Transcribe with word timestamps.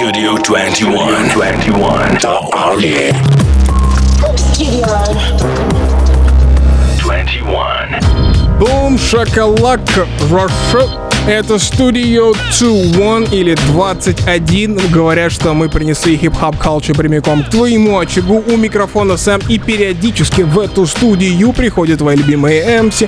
Studio 0.00 0.34
21. 0.38 1.28
21. 1.34 2.18
The 2.20 2.34
Army. 2.54 3.12
Studio. 4.34 4.86
21. 7.02 8.58
Бум, 8.58 8.98
шоколак, 8.98 9.80
Russia. 10.30 10.88
Это 11.28 11.56
Studio 11.56 12.34
21 12.58 13.24
или 13.24 13.54
21. 13.54 14.80
Говорят, 14.90 15.32
что 15.32 15.52
мы 15.52 15.68
принесли 15.68 16.16
хип-хоп 16.16 16.56
culture 16.56 16.96
прямиком 16.96 17.44
к 17.44 17.50
твоему 17.50 17.98
очагу. 17.98 18.42
У 18.46 18.56
микрофона 18.56 19.18
Сэм 19.18 19.42
и 19.50 19.58
периодически 19.58 20.40
в 20.40 20.58
эту 20.58 20.86
студию 20.86 21.52
приходят 21.52 21.98
твои 21.98 22.16
любимые 22.16 22.62
MC, 22.80 23.06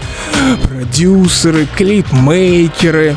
продюсеры, 0.69 1.67
клипмейкеры. 1.75 3.17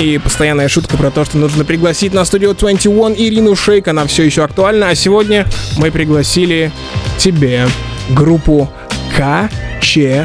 И 0.00 0.16
постоянная 0.18 0.68
шутка 0.68 0.96
про 0.96 1.10
то, 1.10 1.26
что 1.26 1.36
нужно 1.36 1.64
пригласить 1.64 2.14
на 2.14 2.24
студию 2.24 2.54
21 2.54 3.14
Ирину 3.18 3.54
Шейк, 3.54 3.86
она 3.88 4.06
все 4.06 4.22
еще 4.22 4.42
актуальна. 4.42 4.88
А 4.88 4.94
сегодня 4.94 5.46
мы 5.76 5.90
пригласили 5.90 6.72
тебе 7.18 7.66
группу 8.08 8.70
Качевники. 9.14 10.24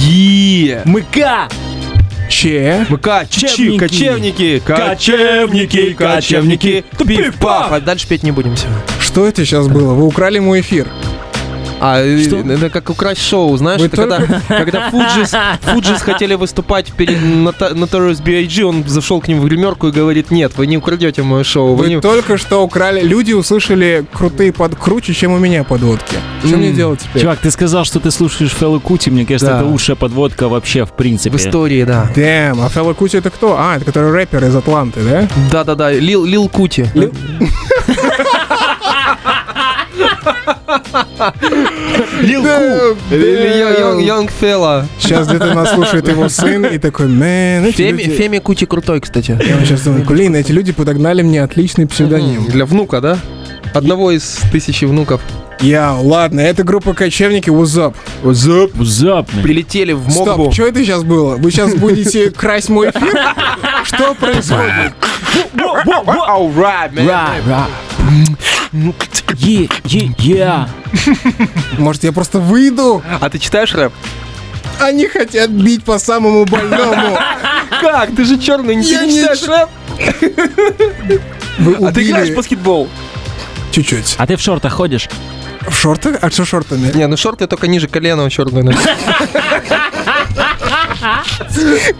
Е! 0.00 0.82
МК! 0.86 1.48
Че? 2.30 2.86
МК, 2.88 3.26
чичи, 3.28 3.76
Кочевники. 3.78 4.62
кочевники, 4.64 5.92
Кочевники, 5.92 5.92
кочевники. 5.92 6.84
пиф-паф. 7.06 7.72
А 7.72 7.80
дальше 7.80 8.06
петь 8.06 8.22
не 8.22 8.32
будем 8.32 8.54
все. 8.54 8.66
Что 9.00 9.26
это 9.26 9.44
сейчас 9.44 9.66
было? 9.68 9.94
Вы 9.94 10.04
украли 10.04 10.38
мой 10.38 10.60
эфир. 10.60 10.88
А 11.80 12.02
Что? 12.22 12.36
это 12.38 12.70
как 12.70 12.90
украсть 12.90 13.22
шоу, 13.22 13.56
знаешь, 13.56 13.80
это 13.80 13.96
когда, 13.96 14.20
когда 14.48 14.90
Фуджис, 14.90 15.32
Фуджис 15.62 16.02
хотели 16.02 16.34
выступать 16.34 16.92
перед 16.92 17.18
Notorious 17.18 18.22
B.I.G., 18.22 18.64
он 18.64 18.84
зашел 18.86 19.20
к 19.20 19.28
ним 19.28 19.40
в 19.40 19.44
гримерку 19.44 19.88
и 19.88 19.92
говорит, 19.92 20.30
нет, 20.30 20.52
вы 20.56 20.66
не 20.66 20.76
украдете 20.76 21.22
мое 21.22 21.44
шоу. 21.44 21.74
Вы 21.76 21.84
Вы 21.84 21.88
не... 21.94 22.00
только 22.00 22.36
что 22.36 22.64
украли. 22.64 23.00
Люди 23.02 23.32
услышали 23.32 24.04
крутые 24.12 24.52
под 24.52 24.74
круче, 24.76 25.14
чем 25.14 25.32
у 25.32 25.38
меня 25.38 25.62
подводки. 25.64 26.16
Что 26.44 26.54
М. 26.54 26.60
мне 26.60 26.72
делать 26.72 27.00
теперь? 27.00 27.22
Чувак, 27.22 27.38
ты 27.38 27.50
сказал, 27.50 27.84
что 27.84 28.00
ты 28.00 28.10
слушаешь 28.10 28.50
Фэлло 28.52 28.78
Кути. 28.80 29.10
Мне 29.10 29.24
кажется, 29.24 29.46
Да. 29.46 29.56
это 29.60 29.66
лучшая 29.68 29.96
подводка 29.96 30.48
вообще 30.48 30.84
в 30.84 30.92
принципе. 30.92 31.36
В 31.36 31.40
истории, 31.40 31.84
да. 31.84 32.10
Дэм, 32.14 32.60
а 32.60 32.68
Фэлло 32.68 32.94
Кути 32.94 33.18
это 33.18 33.30
кто? 33.30 33.56
А, 33.58 33.76
это 33.76 33.84
который 33.84 34.10
рэпер 34.12 34.44
из 34.44 34.54
Атланты, 34.56 35.00
да? 35.02 35.28
Да-да-да, 35.52 35.92
Лил, 35.92 36.24
Лил 36.24 36.48
Кути. 36.48 36.86
Лил- 36.94 37.12
Лил 42.20 42.42
Ку. 42.42 42.96
Или 43.14 44.06
Young 44.06 44.30
Fella. 44.40 44.86
Сейчас 44.98 45.28
где-то 45.28 45.54
нас 45.54 45.72
слушает 45.74 46.08
его 46.08 46.28
сын 46.28 46.64
и 46.66 46.78
такой, 46.78 47.06
мэн, 47.08 47.72
Феми, 47.72 48.38
Кути 48.38 48.66
крутой, 48.66 49.00
кстати. 49.00 49.38
Я 49.44 49.64
сейчас 49.64 49.82
думаю, 49.82 50.04
блин, 50.04 50.34
эти 50.36 50.52
люди 50.52 50.72
подогнали 50.72 51.22
мне 51.22 51.42
отличный 51.42 51.86
псевдоним. 51.86 52.46
Для 52.46 52.64
внука, 52.66 53.00
да? 53.00 53.18
Одного 53.74 54.12
из 54.12 54.38
тысячи 54.50 54.84
внуков. 54.86 55.20
Я, 55.60 55.92
ладно, 55.92 56.40
это 56.40 56.62
группа 56.62 56.94
кочевники, 56.94 57.50
what's 57.50 57.92
up? 58.24 58.84
Запный. 58.84 59.42
Прилетели 59.42 59.92
в 59.92 60.08
Стоп, 60.08 60.26
Мокбу. 60.28 60.52
что 60.52 60.66
это 60.66 60.84
сейчас 60.84 61.02
было? 61.02 61.36
Вы 61.36 61.50
сейчас 61.50 61.74
будете 61.74 62.30
красть 62.36 62.68
мой 62.68 62.90
эфир? 62.90 63.18
Что 63.84 64.14
происходит? 64.14 64.92
Alright, 65.36 66.92
man. 66.92 67.06
Ра. 67.48 67.66
Е, 69.38 69.68
е, 69.84 70.10
е. 70.18 70.66
Может, 71.78 72.04
я 72.04 72.12
просто 72.12 72.38
выйду? 72.38 73.02
А 73.20 73.28
ты 73.30 73.38
читаешь 73.38 73.74
рэп? 73.74 73.92
Они 74.80 75.06
хотят 75.06 75.50
бить 75.50 75.84
по 75.84 75.98
самому 75.98 76.44
больному. 76.44 77.18
Как? 77.80 78.14
Ты 78.16 78.24
же 78.24 78.38
черный, 78.38 78.76
не, 78.76 78.84
Я 78.90 79.02
не 79.02 79.12
не 79.14 79.20
читаешь 79.20 79.38
ч- 79.40 79.46
рэп? 79.46 79.68
Вы 81.58 81.88
А 81.88 81.92
ты 81.92 82.02
играешь 82.08 82.30
в 82.30 82.34
баскетбол? 82.36 82.88
чуть-чуть. 83.72 84.14
А 84.18 84.26
ты 84.26 84.36
в 84.36 84.40
шортах 84.40 84.72
ходишь? 84.72 85.08
В 85.68 85.74
шортах? 85.74 86.16
А 86.22 86.30
что 86.30 86.44
шортами? 86.44 86.90
Не, 86.96 87.06
ну 87.06 87.16
шорты 87.16 87.46
только 87.46 87.66
ниже 87.68 87.88
колена 87.88 88.30
черные. 88.30 88.64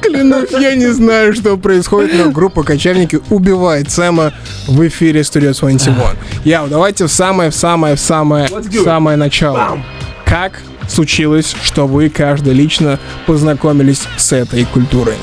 Клянусь, 0.03 0.51
я 0.53 0.75
не 0.75 0.87
знаю, 0.93 1.35
что 1.35 1.57
происходит, 1.57 2.13
но 2.15 2.31
группа 2.31 2.63
кочевники 2.63 3.21
убивает 3.31 3.91
Сэма 3.91 4.33
в 4.67 4.87
эфире 4.89 5.21
Studio 5.21 5.59
21. 5.59 5.97
Я, 6.45 6.67
давайте 6.67 7.07
в 7.07 7.13
самое, 7.13 7.51
в 7.51 7.55
самое, 7.55 7.97
в 7.97 8.01
самое, 8.01 8.49
в 8.49 8.83
самое 8.85 9.17
начало. 9.17 9.79
Как 10.25 10.63
случилось, 10.89 11.55
что 11.63 11.87
вы 11.87 12.09
каждый 12.09 12.55
лично 12.55 12.99
познакомились 13.27 14.03
с 14.17 14.33
этой 14.33 14.65
культурой? 14.65 15.15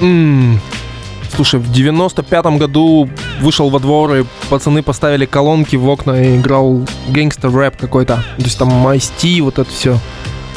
М, 0.00 0.60
Слушай, 1.34 1.58
в 1.58 1.68
95-м 1.72 2.58
году 2.58 3.08
вышел 3.40 3.68
во 3.68 3.80
двор, 3.80 4.14
и 4.14 4.24
пацаны 4.50 4.84
поставили 4.84 5.26
колонки 5.26 5.74
в 5.74 5.88
окна 5.88 6.22
и 6.22 6.36
играл 6.36 6.86
гангстер 7.08 7.50
рэп 7.52 7.76
какой-то. 7.76 8.22
То 8.36 8.44
есть 8.44 8.56
там 8.56 8.68
Майсти, 8.68 9.40
вот 9.40 9.58
это 9.58 9.68
все. 9.68 9.98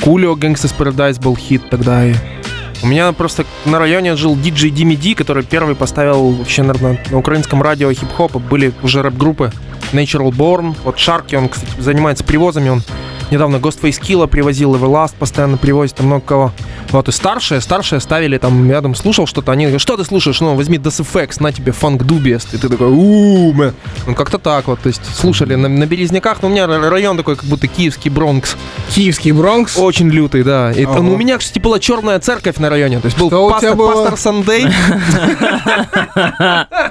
Кулио 0.01 0.35
Gangsta's 0.35 0.71
Paradise 0.77 1.19
был 1.19 1.35
хит 1.35 1.67
тогда. 1.71 2.05
И 2.05 2.13
у 2.87 2.89
меня 2.89 3.11
просто 3.11 3.45
на 3.65 3.79
районе 3.79 4.15
жил 4.15 4.37
диджей 4.37 4.69
Дими 4.69 4.95
Ди, 4.95 5.13
который 5.13 5.43
первый 5.43 5.75
поставил 5.75 6.31
вообще, 6.31 6.63
наверное, 6.63 7.03
на 7.11 7.17
украинском 7.17 7.61
радио 7.61 7.91
хип-хопа. 7.91 8.39
Были 8.39 8.71
уже 8.81 9.01
рэп-группы 9.01 9.51
Natural 9.91 10.29
Born. 10.31 10.73
Вот 10.85 10.97
Шарки, 10.97 11.35
он, 11.35 11.49
кстати, 11.49 11.69
занимается 11.79 12.23
привозами. 12.23 12.69
Он 12.69 12.81
недавно 13.31 13.57
Ghostface 13.57 14.01
Killa 14.01 14.27
привозил, 14.27 14.75
Everlast 14.75 15.13
постоянно 15.17 15.57
привозит, 15.57 15.95
там 15.95 16.07
много 16.07 16.25
кого. 16.25 16.51
Вот, 16.91 17.09
и 17.09 17.11
старшие, 17.11 17.59
старшие 17.61 17.99
ставили 17.99 18.37
там 18.37 18.69
рядом, 18.69 18.95
слушал 18.95 19.27
что-то, 19.27 19.51
они 19.51 19.65
говорят, 19.65 19.81
что 19.81 19.97
ты 19.97 20.05
слушаешь? 20.05 20.39
Ну, 20.41 20.55
возьми 20.55 20.77
Das 20.77 21.01
FX, 21.03 21.37
на 21.41 21.51
тебе 21.51 21.71
Funk 21.73 21.99
Dubiest. 21.99 22.49
И 22.53 22.57
ты 22.57 22.69
такой, 22.69 22.87
ууу. 22.87 23.53
Ну, 24.05 24.15
как-то 24.15 24.37
так 24.37 24.67
вот, 24.67 24.79
то 24.79 24.87
есть 24.87 25.01
слушали 25.15 25.55
на, 25.55 25.67
на 25.67 25.85
Березняках, 25.85 26.41
но 26.41 26.47
у 26.47 26.51
меня 26.51 26.67
район 26.67 27.17
такой, 27.17 27.35
как 27.35 27.45
будто 27.45 27.67
киевский 27.67 28.09
Бронкс. 28.09 28.55
Киевский 28.89 29.31
Бронкс? 29.31 29.77
Очень 29.77 30.09
лютый, 30.09 30.43
да. 30.43 30.71
И, 30.71 30.83
Ага. 30.85 31.01
ну, 31.01 31.13
у 31.13 31.17
меня, 31.17 31.37
кстати, 31.37 31.59
была 31.59 31.79
черная 31.79 32.19
церковь 32.19 32.57
на 32.57 32.69
районе, 32.69 32.99
то 32.99 33.07
есть 33.07 33.17
был 33.17 33.27
Что 33.27 33.49
пастор, 33.49 34.17
Сандей. 34.17 34.67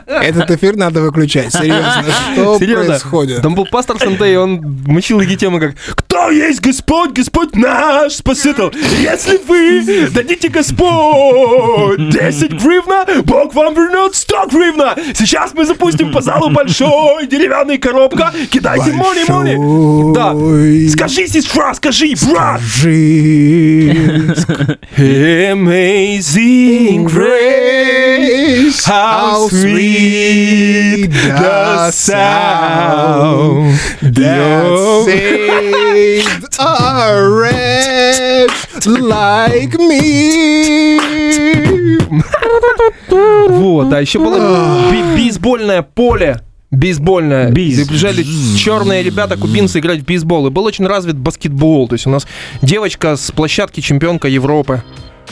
Этот 0.07 0.51
эфир 0.51 0.77
надо 0.77 1.01
выключать, 1.03 1.53
серьезно. 1.53 2.05
Что 2.35 2.59
происходит? 2.59 3.43
Там 3.43 3.55
был 3.55 3.67
пастор 3.67 3.99
Сандей, 3.99 4.37
он 4.37 4.61
мочил 4.87 5.19
такие 5.19 5.37
темы, 5.37 5.61
как 5.61 5.75
«Кто 5.95 6.26
есть 6.31 6.61
Господь, 6.61 7.13
Господь 7.13 7.55
наш 7.57 8.15
Спаситель? 8.15 8.71
Если 9.01 9.39
вы 9.47 10.09
дадите 10.11 10.49
Господь 10.49 12.09
10 12.11 12.53
гривна, 12.53 13.05
Бог 13.25 13.55
вам 13.55 13.75
вернет 13.75 14.15
100 14.15 14.47
гривна. 14.47 14.95
Сейчас 15.15 15.53
мы 15.55 15.65
запустим 15.67 16.13
по 16.13 16.21
залу 16.21 16.51
большой 16.51 17.27
деревянный 17.27 17.79
коробка. 17.79 18.33
Кидайте 18.51 18.93
мони, 18.93 19.25
мони. 19.29 20.15
Да. 20.15 20.35
Скажи, 20.93 21.27
сестра, 21.27 21.75
скажи, 21.75 22.15
брат. 22.29 22.61
Жизнь. 22.61 24.37
Amazing 25.57 27.05
Grace, 27.07 28.85
How 28.85 29.49
sweet 29.49 31.11
the 31.11 31.91
sound 31.91 33.75
that 34.03 35.05
saved 35.05 36.16
a 36.59 37.13
wretch 37.29 38.87
like 38.87 39.77
me. 39.79 40.99
Вот, 43.49 43.93
а 43.93 44.01
еще 44.01 44.19
было 44.19 44.79
бейсбольное 45.17 45.83
поле. 45.83 46.41
Бейсбольное. 46.71 47.51
Бейс- 47.53 47.87
приезжали 47.87 48.25
черные 48.57 49.03
ребята, 49.03 49.37
кубинцы, 49.37 49.79
играть 49.79 50.01
в 50.01 50.05
бейсбол. 50.05 50.49
И 50.49 50.51
был 50.51 50.65
очень 50.65 50.87
развит 50.87 51.17
баскетбол. 51.17 51.89
То 51.89 51.95
есть 51.95 52.07
у 52.07 52.11
нас 52.11 52.27
девочка 52.61 53.17
с 53.17 53.31
площадки 53.31 53.81
чемпионка 53.81 54.29
Европы. 54.29 54.83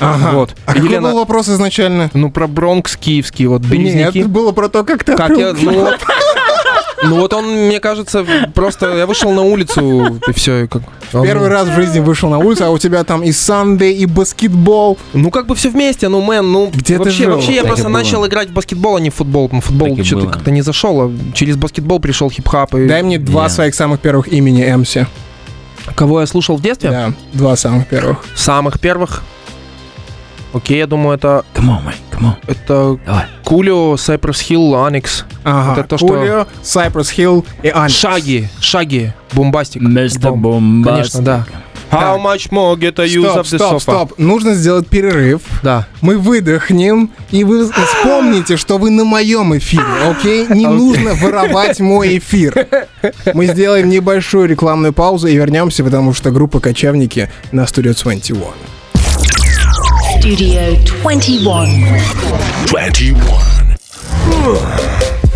Ага. 0.00 0.30
Вот. 0.32 0.54
А 0.66 0.72
какой 0.74 0.88
Елена- 0.88 1.10
был 1.10 1.18
вопрос 1.18 1.48
изначально? 1.48 2.10
Ну, 2.14 2.30
про 2.30 2.46
Бронкс 2.48 2.96
киевский, 2.96 3.46
вот, 3.46 3.62
Нет, 3.62 3.70
березняки. 3.70 4.20
это 4.20 4.28
было 4.28 4.50
про 4.52 4.68
то, 4.68 4.82
как 4.84 5.04
ты 5.04 5.12
Как 5.16 5.30
открыл 5.30 5.38
я, 5.40 5.54
ну, 5.60 5.72
вот, 5.84 6.00
ну 7.08 7.16
вот 7.20 7.32
он, 7.32 7.44
мне 7.66 7.80
кажется, 7.80 8.24
просто 8.54 8.96
я 8.96 9.06
вышел 9.06 9.32
на 9.32 9.42
улицу 9.42 10.18
и 10.28 10.32
все. 10.32 10.66
Как, 10.68 10.82
он- 11.12 11.24
Первый 11.24 11.48
раз 11.48 11.68
в 11.68 11.74
жизни 11.74 12.00
вышел 12.00 12.28
на 12.28 12.38
улицу, 12.38 12.64
а 12.64 12.70
у 12.70 12.78
тебя 12.78 13.04
там 13.04 13.22
и 13.22 13.32
Sunday, 13.32 13.94
и 13.94 14.06
баскетбол. 14.06 14.98
Ну 15.12 15.30
как 15.30 15.46
бы 15.46 15.54
все 15.54 15.70
вместе, 15.70 16.08
ну 16.08 16.20
man, 16.20 16.50
ну 16.50 16.70
Где 16.74 16.94
ты 16.98 17.04
вообще, 17.04 17.24
жил? 17.24 17.34
вообще 17.36 17.54
я 17.54 17.60
Так 17.62 17.68
просто 17.68 17.84
было. 17.88 17.92
начал 17.98 18.26
играть 18.26 18.50
в 18.50 18.52
баскетбол, 18.52 18.96
а 18.96 19.00
не 19.00 19.10
в 19.10 19.14
футбол. 19.14 19.48
Ну, 19.52 19.60
Футбол 19.60 19.96
что-то 20.04 20.28
как-то 20.28 20.50
не 20.50 20.62
зашел, 20.62 21.00
а 21.02 21.12
через 21.34 21.56
баскетбол 21.56 22.00
пришел 22.00 22.30
хип-хоп. 22.30 22.74
И... 22.78 22.86
Дай 22.86 23.02
мне 23.02 23.18
два 23.18 23.44
Я. 23.44 23.48
своих 23.48 23.74
самых 23.74 24.00
первых 24.00 24.28
имени 24.28 24.62
MC. 24.62 25.06
Кого 25.94 26.20
я 26.20 26.26
слушал 26.26 26.56
в 26.56 26.62
детстве? 26.62 26.90
Да, 26.90 27.12
два 27.32 27.56
самых 27.56 27.86
первых. 27.88 28.24
Самых 28.34 28.80
первых. 28.80 29.22
Окей, 30.54 30.78
я 30.78 30.86
думаю, 30.86 31.16
это, 31.16 31.44
Come 31.54 31.68
on, 31.68 31.84
man, 31.84 31.94
come 32.12 32.24
on. 32.26 32.34
это 32.46 32.98
Давай. 33.04 33.24
Кулио, 33.44 33.94
Cypress 33.96 34.48
Hill, 34.48 34.86
Аникс. 34.86 35.24
Ага, 35.42 35.80
Это 35.80 35.88
то, 35.90 35.98
что- 35.98 36.46
Cypress 36.62 37.12
Hill 37.16 37.44
и 37.64 37.68
Ань. 37.74 37.90
Шаги, 37.90 38.48
шаги, 38.60 39.12
бомбастик. 39.32 39.82
Мистер. 39.82 40.30
Бомбастик. 40.32 40.94
Конечно, 40.94 41.22
да. 41.22 41.46
How 41.90 42.18
much 42.20 42.50
more 42.50 42.74
get 42.76 42.98
I 43.00 43.06
use 43.06 43.22
Стоп, 43.30 43.36
of 43.38 43.42
the 43.42 43.56
стоп, 43.56 43.72
sofa? 43.74 43.80
стоп. 43.80 44.18
Нужно 44.18 44.54
сделать 44.54 44.88
перерыв. 44.88 45.42
Да. 45.62 45.86
Мы 46.00 46.18
выдохнем, 46.18 47.10
и 47.30 47.44
вы 47.44 47.70
вспомните, 47.70 48.56
что 48.56 48.78
вы 48.78 48.90
на 48.90 49.04
моем 49.04 49.56
эфире, 49.58 49.84
окей? 50.08 50.46
Не 50.48 50.66
нужно 50.66 51.14
воровать 51.14 51.78
мой 51.80 52.18
эфир. 52.18 52.66
Мы 53.34 53.46
сделаем 53.46 53.88
небольшую 53.88 54.48
рекламную 54.48 54.92
паузу 54.92 55.28
и 55.28 55.34
вернемся, 55.36 55.84
потому 55.84 56.12
что 56.14 56.30
группа 56.32 56.58
«Кочевники» 56.58 57.28
на 57.52 57.64
студию 57.66 57.94
21. 57.94 58.42
Studio 60.24 60.74
21. 61.02 62.00
21. 62.68 63.14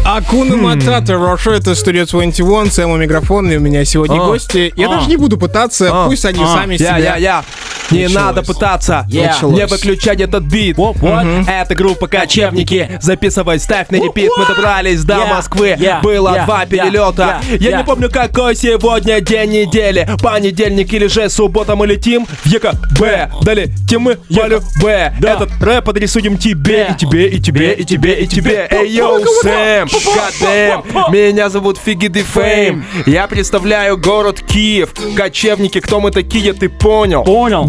Акуна 0.03 0.57
Матата, 0.57 1.13
Роша, 1.13 1.51
это 1.51 1.75
студия 1.75 2.07
21, 2.07 2.71
Сэм 2.71 2.91
у 2.93 2.97
микрофона, 2.97 3.51
и 3.51 3.57
у 3.59 3.61
меня 3.61 3.85
сегодня 3.85 4.15
А. 4.19 4.25
гости. 4.25 4.73
Я 4.77 4.87
А. 4.87 4.97
даже 4.97 5.11
не 5.11 5.19
буду 5.19 5.37
пытаться, 5.37 5.91
А. 5.93 6.07
пусть 6.09 6.25
они 6.25 6.43
А. 6.43 6.47
сами 6.47 6.73
Я, 6.73 6.79
себя... 6.79 6.97
я, 6.97 7.17
я. 7.17 7.45
Не 7.91 8.05
Началось. 8.05 8.15
надо 8.15 8.43
пытаться. 8.43 9.07
Yeah. 9.11 9.27
Началось. 9.29 9.57
Не 9.59 9.67
выключать 9.67 10.21
этот 10.21 10.45
бит. 10.45 10.77
What, 10.77 11.01
what? 11.01 11.49
Это 11.49 11.75
группа 11.75 12.07
Кочевники. 12.07 12.99
Записывай, 13.01 13.59
ставь 13.59 13.89
на 13.91 13.97
репит. 13.97 14.31
Мы 14.37 14.47
добрались 14.47 15.03
до 15.05 15.15
Yeah. 15.15 15.35
Москвы. 15.35 15.77
Yeah. 15.79 16.03
Было 16.03 16.29
Yeah. 16.35 16.45
два 16.45 16.67
перелета. 16.67 17.41
Yeah. 17.51 17.59
Я 17.63 17.71
Yeah. 17.71 17.77
не 17.79 17.85
помню, 17.85 18.11
какой 18.11 18.55
сегодня 18.57 19.21
день 19.21 19.51
недели. 19.51 20.09
Понедельник 20.23 20.93
или 20.93 21.07
же 21.07 21.29
суббота 21.31 21.77
мы 21.77 21.87
летим 21.87 22.27
в 22.27 22.47
ЕКБ. 22.47 23.43
Долетим 23.43 24.03
мы 24.03 24.19
в 24.29 24.83
Б. 24.83 25.13
Да. 25.21 25.35
Этот 25.35 25.51
рэп 25.63 25.89
адресуем 25.89 26.37
тебе, 26.37 26.79
Yeah. 26.89 26.95
и 26.95 26.99
тебе, 26.99 27.29
и 27.29 27.41
тебе, 27.41 27.73
и 27.73 27.85
тебе, 27.85 28.15
и 28.21 28.27
тебе. 28.27 28.69
Эй, 28.71 28.91
йоу, 28.91 29.25
Сэм, 29.43 29.89
goddamn. 29.89 31.11
Меня 31.11 31.49
зовут 31.49 31.79
Фигиды 31.79 32.23
Фейм. 32.23 32.85
Я 33.07 33.27
представляю 33.27 33.97
город 33.99 34.41
Киев. 34.43 34.91
Кочевники, 35.17 35.81
кто 35.81 36.01
мы 36.01 36.11
такие, 36.11 36.53
ты 36.53 36.69
понял? 36.69 37.25
Понял? 37.25 37.67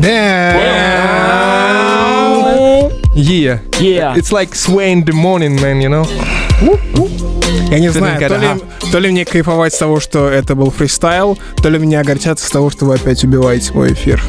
Yeah. 3.15 3.59
Yeah. 3.79 4.15
It's 4.15 4.31
like 4.31 4.55
sway 4.55 4.91
in 4.91 5.05
the 5.05 5.13
morning, 5.13 5.61
man, 5.61 5.81
you 5.81 5.89
know? 5.89 6.07
Я 7.69 7.79
не 7.79 7.89
знаю, 7.89 8.19
то 8.19 8.37
ли, 8.37 8.47
то 8.91 8.99
ли 8.99 9.11
мне 9.11 9.25
кайфовать 9.25 9.73
с 9.73 9.77
того, 9.77 9.99
что 9.99 10.27
это 10.27 10.55
был 10.55 10.71
фристайл, 10.71 11.37
то 11.61 11.69
ли 11.69 11.77
меня 11.77 11.99
огорчаться 11.99 12.47
с 12.47 12.49
того, 12.49 12.71
что 12.71 12.85
вы 12.85 12.95
опять 12.95 13.23
убиваете 13.23 13.73
мой 13.73 13.93
эфир. 13.93 14.23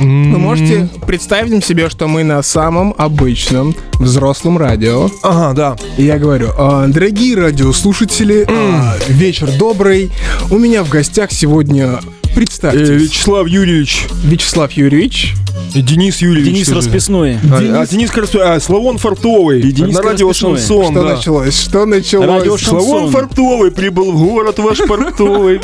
Вы 0.00 0.38
можете 0.38 0.88
представить 1.06 1.64
себе, 1.64 1.88
что 1.88 2.08
мы 2.08 2.24
на 2.24 2.42
самом 2.42 2.94
обычном 2.98 3.74
взрослом 3.94 4.58
радио. 4.58 5.08
Ага, 5.22 5.54
да. 5.54 5.76
И 5.96 6.02
я 6.02 6.18
говорю, 6.18 6.50
«А, 6.58 6.86
дорогие 6.88 7.36
радиослушатели, 7.36 8.44
а, 8.48 8.96
вечер 9.08 9.50
добрый. 9.58 10.10
У 10.50 10.58
меня 10.58 10.82
в 10.82 10.88
гостях 10.88 11.30
сегодня, 11.32 12.00
представьтесь, 12.36 12.88
Вячеслав 12.88 13.48
Юрьевич 13.48 14.06
Вячеслав 14.22 14.70
Юрьевич. 14.72 15.34
и 15.74 15.80
Денис 15.80 16.18
Юрьевич. 16.18 16.52
Денис. 16.52 16.68
Расписной. 16.68 17.38
А, 17.50 17.80
а, 17.82 17.86
Денис 17.86 18.10
Коростовый, 18.10 18.46
а, 18.46 18.60
Славон 18.60 18.98
Фартовый. 18.98 19.60
И 19.60 19.72
Денис 19.72 19.94
на 19.94 20.02
радио 20.02 20.28
Расписной. 20.28 20.58
Шансон, 20.58 20.92
Что 20.92 21.02
да. 21.02 21.14
началось? 21.16 21.58
Что 21.58 21.86
началось? 21.86 22.28
Радио 22.28 22.56
Шансон. 22.58 22.80
Славон 22.82 23.10
Фартовый 23.10 23.70
прибыл 23.72 24.12
в 24.12 24.22
город 24.22 24.58
ваш 24.58 24.78
портовый. 24.86 25.60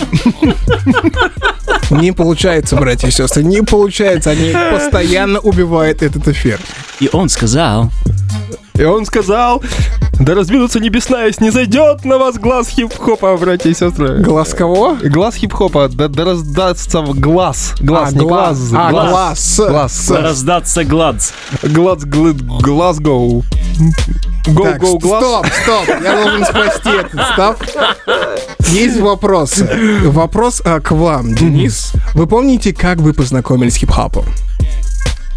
Не 1.90 2.12
получается, 2.12 2.76
братья 2.76 3.08
и 3.08 3.10
сестры, 3.10 3.42
не 3.44 3.62
получается. 3.62 4.30
Они 4.30 4.54
постоянно 4.72 5.40
убивают 5.40 6.02
этот 6.02 6.26
эфир. 6.28 6.58
И 7.00 7.10
он 7.12 7.28
сказал, 7.28 7.90
И 8.74 8.84
он 8.84 9.04
сказал, 9.04 9.62
да 10.18 10.34
раздвинутся 10.34 10.80
небеса, 10.80 11.24
если 11.24 11.44
не 11.44 11.50
зайдет 11.50 12.04
на 12.04 12.16
вас 12.18 12.36
глаз 12.38 12.68
хип-хопа, 12.68 13.36
братья 13.36 13.68
и 13.70 13.74
сестры. 13.74 14.18
Глаз 14.22 14.54
кого? 14.54 14.96
Глаз 15.02 15.34
хип-хопа, 15.36 15.88
да, 15.88 16.08
да 16.08 16.24
раздастся 16.24 17.02
в 17.02 17.18
глаз. 17.18 17.74
Глаз, 17.80 18.10
А, 18.10 18.12
не 18.14 18.18
глаз. 18.20 18.58
глаз. 18.70 18.72
А, 18.74 18.90
глаз. 18.90 19.10
глаз. 19.10 19.60
Глаз. 19.70 19.92
С. 19.92 20.10
раздаться 20.10 20.84
гладз. 20.84 21.32
Глаз, 21.62 22.04
гл- 22.04 22.32
глазгоу. 22.60 23.44
Гоу, 24.46 24.64
Так, 24.64 24.80
гоу, 24.80 24.98
ст- 24.98 25.02
глаз. 25.02 25.22
стоп, 25.24 25.46
стоп, 25.62 25.96
я 26.02 26.16
должен 26.16 26.44
спасти 26.44 26.88
этот 26.90 27.20
став. 27.34 27.56
Есть 28.70 29.00
вопросы. 29.00 29.68
Вопрос 30.04 30.62
а, 30.64 30.80
к 30.80 30.92
вам, 30.92 31.34
Денис. 31.34 31.92
Вы 32.14 32.26
помните, 32.26 32.72
как 32.72 32.98
вы 32.98 33.12
познакомились 33.12 33.74
с 33.74 33.76
хип-хопом? 33.76 34.24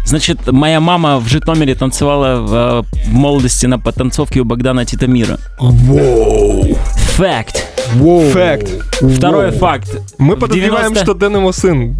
Значит, 0.06 0.52
моя 0.52 0.80
мама 0.80 1.18
в 1.18 1.26
Житомире 1.26 1.74
танцевала 1.74 2.40
в, 2.40 2.54
э, 2.54 2.82
в 3.08 3.12
молодости 3.12 3.66
на 3.66 3.78
потанцовке 3.78 4.40
у 4.40 4.44
Богдана 4.44 4.84
Титамира. 4.84 5.38
Факт. 7.16 7.66
Факт. 8.32 8.68
Второй 9.16 9.50
факт. 9.50 9.88
Мы 10.18 10.36
подозреваем, 10.36 10.94
90 10.94 11.04
что 11.04 11.14
Дэн 11.14 11.36
его 11.36 11.52
сын. 11.52 11.96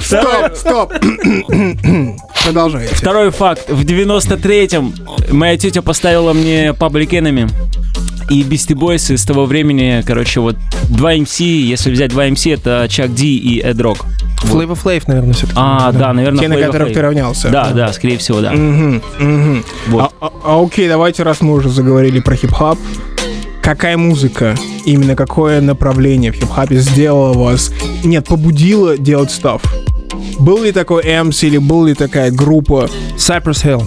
Стоп, 0.00 0.56
стоп. 0.56 0.92
Продолжайте. 2.44 2.94
Второй 2.94 3.30
факт. 3.30 3.68
В 3.68 3.84
93-м 3.84 4.94
моя 5.30 5.56
тетя 5.56 5.82
поставила 5.82 6.32
мне 6.32 6.68
Public 6.68 7.10
Enemy 7.10 7.50
и 8.30 8.42
Beastie 8.42 8.74
Boys 8.76 9.12
и 9.12 9.16
с 9.16 9.24
того 9.24 9.46
времени, 9.46 10.02
короче, 10.06 10.40
вот 10.40 10.56
два 10.90 11.14
MC, 11.14 11.44
если 11.44 11.90
взять 11.90 12.10
два 12.10 12.26
MC, 12.28 12.54
это 12.54 12.86
Чак 12.88 13.14
Ди 13.14 13.36
и 13.38 13.60
Эд 13.60 13.80
Рок. 13.80 14.04
Flavor 14.44 14.78
Flav, 14.82 15.02
наверное, 15.06 15.32
все-таки. 15.32 15.54
А, 15.56 15.90
да, 15.92 16.12
наверное, 16.12 16.40
Те, 16.40 16.48
на 16.48 16.56
которых 16.56 16.92
ты 16.92 17.00
равнялся. 17.02 17.48
Да, 17.48 17.70
да, 17.72 17.92
скорее 17.92 18.18
всего, 18.18 18.40
да. 18.40 18.52
Мгм, 18.52 19.02
мгм. 19.18 19.64
Вот. 19.88 20.12
А, 20.20 20.26
а- 20.26 20.32
а, 20.44 20.62
окей, 20.64 20.88
давайте, 20.88 21.22
раз 21.24 21.40
мы 21.40 21.54
уже 21.54 21.68
заговорили 21.70 22.20
про 22.20 22.36
хип-хоп, 22.36 22.78
какая 23.62 23.96
музыка, 23.96 24.54
именно 24.84 25.16
какое 25.16 25.60
направление 25.60 26.30
в 26.32 26.36
хип-хопе 26.36 26.76
сделало 26.76 27.32
вас, 27.32 27.72
нет, 28.04 28.26
побудило 28.28 28.96
делать 28.96 29.30
став? 29.30 29.60
Был 30.38 30.62
ли 30.62 30.70
такой 30.70 31.02
MC 31.04 31.48
или 31.48 31.58
был 31.58 31.84
ли 31.86 31.94
такая 31.94 32.30
группа? 32.30 32.88
Cypress 33.16 33.64
Hill. 33.64 33.84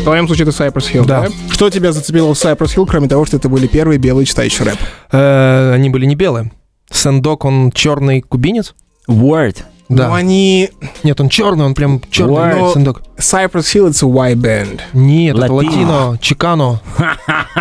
В 0.00 0.02
твоем 0.02 0.26
случае 0.26 0.48
это 0.48 0.64
Cypress 0.64 0.92
Hill, 0.92 1.04
да? 1.04 1.28
Да. 1.28 1.28
Что 1.52 1.68
тебя 1.68 1.92
зацепило 1.92 2.32
в 2.32 2.36
Cypress 2.36 2.74
Hill, 2.74 2.86
кроме 2.88 3.06
того, 3.06 3.26
что 3.26 3.36
это 3.36 3.50
были 3.50 3.66
первые 3.66 3.98
белые 3.98 4.24
читающие 4.24 4.66
рэп? 4.66 4.78
Э, 5.12 5.72
они 5.74 5.90
были 5.90 6.06
не 6.06 6.14
белые. 6.14 6.50
Сэндок, 6.90 7.44
он 7.44 7.70
черный 7.70 8.22
кубинец. 8.22 8.74
Word. 9.06 9.58
Да. 9.90 10.08
Ну, 10.08 10.14
они... 10.14 10.70
Нет, 11.02 11.20
он 11.20 11.28
черный, 11.28 11.66
он 11.66 11.74
прям 11.74 12.00
черный. 12.10 12.34
Word. 12.34 12.72
Сэндок. 12.72 13.02
Cypress 13.18 13.74
Hill— 13.74 13.90
это 13.90 14.06
Y-band. 14.06 14.80
Нет, 14.94 15.36
это 15.36 15.52
Латино. 15.52 16.18
чикано. 16.20 16.80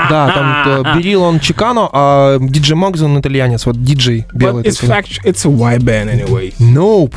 Да, 0.10 0.32
там 0.34 0.96
э, 0.96 0.98
Берил 0.98 1.24
он 1.24 1.40
чикано, 1.42 1.90
а 1.92 2.38
диджей 2.40 2.78
Могз 2.78 3.02
он 3.02 3.20
итальянец, 3.20 3.66
вот 3.66 3.84
диджей 3.84 4.26
белый. 4.34 4.64
But 4.64 4.68
it's, 4.68 4.80
fact, 4.80 5.20
it's 5.26 5.46
a 5.46 5.50
Y-band 5.50 6.10
anyway. 6.10 6.54
Nope. 6.58 7.16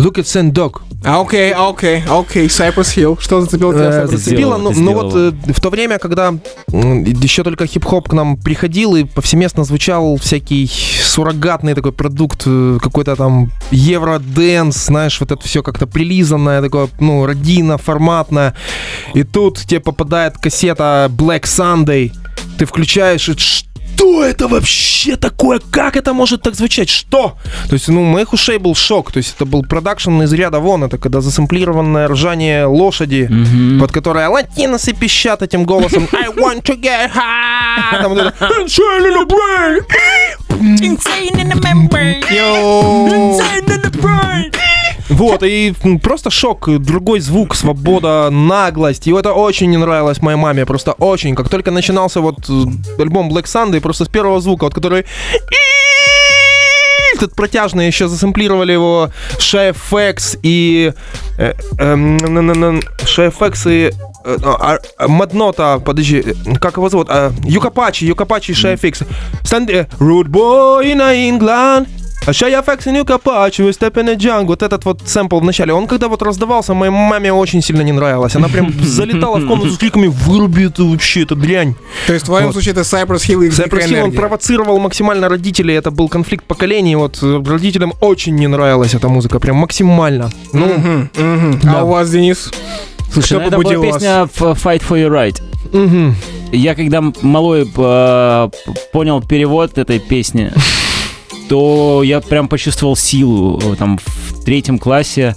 Look 0.00 0.14
at 0.14 0.24
Сэндок. 0.24 0.82
А, 1.04 1.20
окей, 1.20 1.52
окей, 1.52 2.02
окей, 2.08 2.46
Cypress 2.46 2.96
Hill. 2.96 3.18
Что 3.20 3.42
зацепило 3.42 3.74
тебя 3.74 3.90
Э, 3.90 4.06
зацепило, 4.06 4.56
ну, 4.56 4.70
ну 4.70 4.94
вот 4.94 5.14
э, 5.14 5.32
в 5.52 5.60
то 5.60 5.68
время, 5.70 5.98
когда 5.98 6.34
еще 6.68 7.42
только 7.42 7.66
хип-хоп 7.66 8.08
к 8.08 8.12
нам 8.14 8.38
приходил 8.38 8.96
и 8.96 9.04
повсеместно 9.04 9.64
звучал 9.64 10.16
всякий 10.16 10.70
суррогатный 11.04 11.74
такой 11.74 11.92
продукт, 11.92 12.42
э, 12.46 12.78
какой-то 12.82 13.14
там 13.16 13.50
евро-дэнс, 13.70 14.86
знаешь, 14.86 15.20
вот 15.20 15.32
это 15.32 15.46
все 15.46 15.62
как-то 15.62 15.86
прилизанное, 15.86 16.62
такое, 16.62 16.88
ну, 16.98 17.26
родина, 17.26 17.76
форматное. 17.76 18.54
И 19.14 19.22
тут 19.22 19.58
тебе 19.58 19.80
попадает 19.80 20.38
кассета 20.38 21.10
Black 21.10 21.42
Sunday, 21.42 22.12
ты 22.58 22.64
включаешь, 22.64 23.28
и 23.28 23.34
что 24.00 24.24
это 24.24 24.48
вообще 24.48 25.16
такое? 25.16 25.60
Как 25.70 25.94
это 25.96 26.14
может 26.14 26.40
так 26.42 26.54
звучать? 26.54 26.88
Что? 26.88 27.36
То 27.68 27.74
есть, 27.74 27.88
ну, 27.88 28.00
у 28.02 28.06
моих 28.06 28.32
ушей 28.32 28.56
был 28.58 28.74
шок. 28.74 29.12
То 29.12 29.18
есть, 29.18 29.34
это 29.36 29.44
был 29.44 29.62
продакшн 29.62 30.22
из 30.22 30.32
ряда 30.32 30.58
вон. 30.58 30.84
Это 30.84 30.96
когда 30.96 31.20
засэмплированное 31.20 32.08
ржание 32.08 32.64
лошади, 32.64 33.26
Мгм. 33.30 33.78
под 33.78 33.92
которое 33.92 34.28
латиносы 34.28 34.94
пищат 34.94 35.42
этим 35.42 35.64
голосом 35.64 36.08
I 36.12 36.28
want 36.28 36.62
to 36.62 36.80
get 36.80 37.10
high. 37.14 38.00
Там 38.02 38.14
вот 38.14 38.18
это, 38.20 38.32
«Insane 38.48 39.04
in 39.04 39.14
the 39.14 39.26
brain». 44.00 44.69
Вот, 45.10 45.42
и 45.42 45.74
просто 46.02 46.30
шок, 46.30 46.68
другой 46.78 47.20
звук, 47.20 47.54
свобода, 47.54 48.30
наглость. 48.30 49.06
И 49.06 49.12
это 49.12 49.32
очень 49.32 49.70
не 49.70 49.76
нравилось 49.76 50.22
моей 50.22 50.38
маме, 50.38 50.64
просто 50.64 50.92
очень. 50.92 51.34
Как 51.34 51.48
только 51.48 51.70
начинался 51.70 52.20
вот 52.20 52.48
э, 52.48 53.02
альбом 53.02 53.30
Black 53.30 53.44
Sunday, 53.44 53.80
просто 53.80 54.04
с 54.04 54.08
первого 54.08 54.40
звука, 54.40 54.64
вот 54.64 54.74
который 54.74 55.04
этот 57.14 57.34
протяжный, 57.34 57.86
еще 57.86 58.08
засэмплировали 58.08 58.72
его 58.72 59.10
ShaFX 59.38 60.38
и 60.42 60.92
э, 61.38 61.54
эм, 61.78 62.16
н- 62.18 62.50
н- 62.50 62.82
ShaFX 62.98 63.62
и 63.66 63.92
э, 64.24 64.36
а, 64.44 64.78
Маднота, 65.08 65.80
подожди, 65.84 66.22
э, 66.24 66.54
как 66.60 66.76
его 66.76 66.88
зовут? 66.88 67.08
А, 67.10 67.32
Юкапачи, 67.44 68.04
Юкапачи 68.04 68.52
и 68.52 68.54
ShaFX. 68.54 69.06
Stand, 69.42 69.70
э, 69.70 69.86
Rude 69.98 70.28
Boy 70.28 70.92
in 70.92 71.00
England, 71.00 71.88
А 72.26 72.32
ща 72.32 72.48
я 72.48 72.62
факсинюка 72.62 73.18
пачу, 73.18 73.72
степене 73.72 74.14
джанг. 74.14 74.48
Вот 74.48 74.62
этот 74.62 74.84
вот 74.84 75.00
сэмпл 75.06 75.40
в 75.40 75.44
начале, 75.44 75.72
он 75.72 75.86
когда 75.86 76.08
вот 76.08 76.22
раздавался, 76.22 76.74
моей 76.74 76.92
маме 76.92 77.32
очень 77.32 77.62
сильно 77.62 77.82
не 77.82 77.92
нравилось. 77.92 78.36
Она 78.36 78.48
прям 78.48 78.72
залетала 78.82 79.38
в 79.38 79.46
комнату 79.46 79.70
с 79.70 79.78
криками 79.78 80.06
«Выруби 80.06 80.66
это 80.66 80.84
вообще, 80.84 81.22
это 81.22 81.34
дрянь». 81.34 81.74
То 82.06 82.12
есть 82.12 82.24
в 82.24 82.26
твоем 82.26 82.46
Вот. 82.46 82.52
случае 82.54 82.72
это 82.72 82.82
Cypress 82.82 83.26
Hill 83.28 83.46
и 83.46 83.50
Cypress 83.50 83.88
Hill, 83.88 84.02
он 84.02 84.12
провоцировал 84.12 84.78
максимально 84.78 85.28
родителей, 85.28 85.74
это 85.74 85.90
был 85.90 86.08
конфликт 86.08 86.44
поколений, 86.44 86.94
вот 86.96 87.18
э, 87.22 87.42
родителям 87.46 87.94
очень 88.00 88.34
не 88.36 88.46
нравилась 88.48 88.94
эта 88.94 89.08
музыка, 89.08 89.40
прям 89.40 89.56
максимально. 89.56 90.30
Ну, 90.52 90.66
мгм. 90.66 91.60
А 91.64 91.72
Да. 91.72 91.84
у 91.84 91.88
вас, 91.88 92.10
Денис? 92.10 92.50
Слушай, 93.12 93.38
ну, 93.38 93.46
это 93.46 93.58
была 93.58 93.74
вас? 93.78 93.94
песня 93.94 94.10
Fight 94.36 94.82
for 94.88 94.96
your 94.98 95.10
right. 95.10 95.40
мгм. 95.72 96.14
Я 96.52 96.74
когда 96.74 97.02
малой 97.22 97.68
э, 97.76 98.48
понял 98.92 99.22
перевод 99.22 99.78
этой 99.78 99.98
песни, 99.98 100.52
то 101.50 102.02
я 102.04 102.20
прям 102.20 102.46
почувствовал 102.48 102.94
силу. 102.96 103.60
Э, 103.60 103.76
Там 103.76 103.98
в 103.98 104.44
третьем 104.44 104.78
классе 104.78 105.34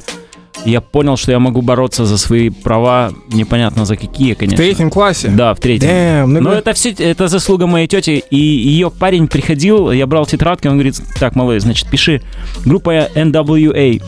я 0.65 0.79
понял, 0.79 1.17
что 1.17 1.32
я 1.32 1.39
могу 1.39 1.62
бороться 1.63 2.05
за 2.05 2.17
свои 2.20 2.50
права, 2.51 3.12
непонятно 3.34 3.86
за 3.86 3.98
какие, 3.98 4.34
В 4.34 4.38
конечно. 4.38 4.58
третьем 4.58 4.89
классе? 4.91 5.29
Да, 5.36 5.53
в 5.55 5.60
третьем. 5.60 5.89
Damn, 5.89 6.25
ну 6.27 6.39
Но 6.41 6.53
это 6.53 6.74
все, 6.74 6.91
это 6.91 7.27
заслуга 7.27 7.65
моей 7.65 7.88
тети. 7.88 8.24
И 8.29 8.38
ее 8.38 8.91
парень 8.91 9.27
приходил, 9.27 9.91
я 9.91 10.05
брал 10.05 10.27
тетрадки, 10.27 10.67
он 10.67 10.74
говорит, 10.75 11.01
так, 11.20 11.36
малый, 11.36 11.60
значит, 11.60 11.89
пиши. 11.89 12.22
Группа 12.63 12.91
NWA. 13.15 14.01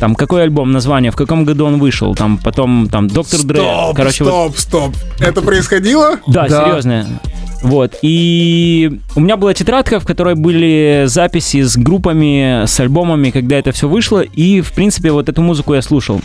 Там 0.00 0.14
какой 0.14 0.44
альбом, 0.44 0.72
название, 0.72 1.10
в 1.12 1.16
каком 1.16 1.44
году 1.44 1.66
он 1.66 1.78
вышел, 1.78 2.14
там 2.14 2.38
потом 2.38 2.88
там 2.88 3.06
Доктор 3.06 3.42
Дре. 3.42 3.60
Стоп, 3.60 3.96
Короче, 3.96 4.24
вот 4.24 4.56
стоп, 4.56 4.58
стоп. 4.58 4.96
Это 5.20 5.42
происходило? 5.42 6.18
да, 6.26 6.48
Да. 6.48 6.64
серьезно. 6.64 7.20
Вот. 7.62 7.98
И 8.02 9.00
у 9.14 9.20
меня 9.20 9.36
была 9.36 9.54
тетрадка, 9.54 10.00
в 10.00 10.06
которой 10.06 10.34
были 10.34 11.04
записи 11.06 11.62
с 11.62 11.76
группами, 11.76 12.64
с 12.66 12.80
альбомами, 12.80 13.30
когда 13.30 13.58
это 13.58 13.72
все 13.72 13.88
вышло. 13.88 14.20
И, 14.20 14.60
в 14.60 14.72
принципе, 14.72 15.10
вот 15.12 15.28
эту 15.28 15.42
музыку 15.42 15.74
я 15.74 15.82
слушал. 15.82 16.20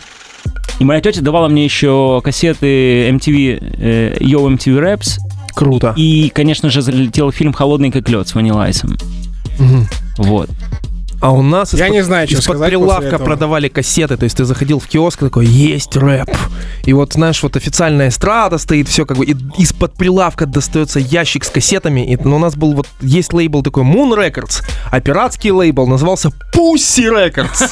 И 0.79 0.83
моя 0.83 1.01
тетя 1.01 1.21
давала 1.21 1.47
мне 1.47 1.63
еще 1.63 2.21
кассеты 2.23 3.09
MTV, 3.09 3.75
э, 3.79 4.17
Yo 4.19 4.45
MTV 4.47 4.79
Raps. 4.79 5.19
Круто. 5.53 5.93
И, 5.95 6.29
конечно 6.33 6.69
же, 6.69 6.81
залетел 6.81 7.31
фильм 7.31 7.53
«Холодный 7.53 7.91
как 7.91 8.09
лед» 8.09 8.27
с 8.27 8.35
Ванни 8.35 8.51
Лайсом. 8.51 8.97
Мгм. 9.57 9.87
Вот. 10.17 10.49
А 11.21 11.31
у 11.31 11.41
нас 11.41 11.73
Я 11.73 11.85
из-под- 11.85 11.91
не 11.95 12.03
знаю, 12.03 12.27
что 12.27 12.37
из-под 12.39 12.65
прилавка 12.65 13.17
продавали 13.19 13.67
кассеты, 13.67 14.17
то 14.17 14.23
есть 14.23 14.37
ты 14.37 14.45
заходил 14.45 14.79
в 14.79 14.87
киоск 14.87 15.19
такой, 15.19 15.45
есть 15.45 15.95
рэп. 15.95 16.29
И 16.83 16.93
вот, 16.93 17.13
знаешь, 17.13 17.41
вот 17.41 17.55
официальная 17.55 18.09
эстрада 18.09 18.57
стоит, 18.57 18.87
все 18.87 19.05
как 19.05 19.17
бы, 19.17 19.25
из-под 19.25 19.93
прилавка 19.95 20.45
достается 20.45 20.99
ящик 20.99 21.43
с 21.45 21.49
кассетами. 21.49 22.05
И, 22.11 22.17
ну, 22.23 22.35
у 22.35 22.39
нас 22.39 22.55
был 22.55 22.73
вот, 22.73 22.87
есть 23.01 23.33
лейбл 23.33 23.63
такой 23.63 23.83
Moon 23.83 24.15
Records, 24.15 24.63
а 24.91 24.99
пиратский 25.01 25.51
лейбл 25.51 25.87
назывался 25.87 26.29
Pussy 26.53 27.09
Records. 27.09 27.71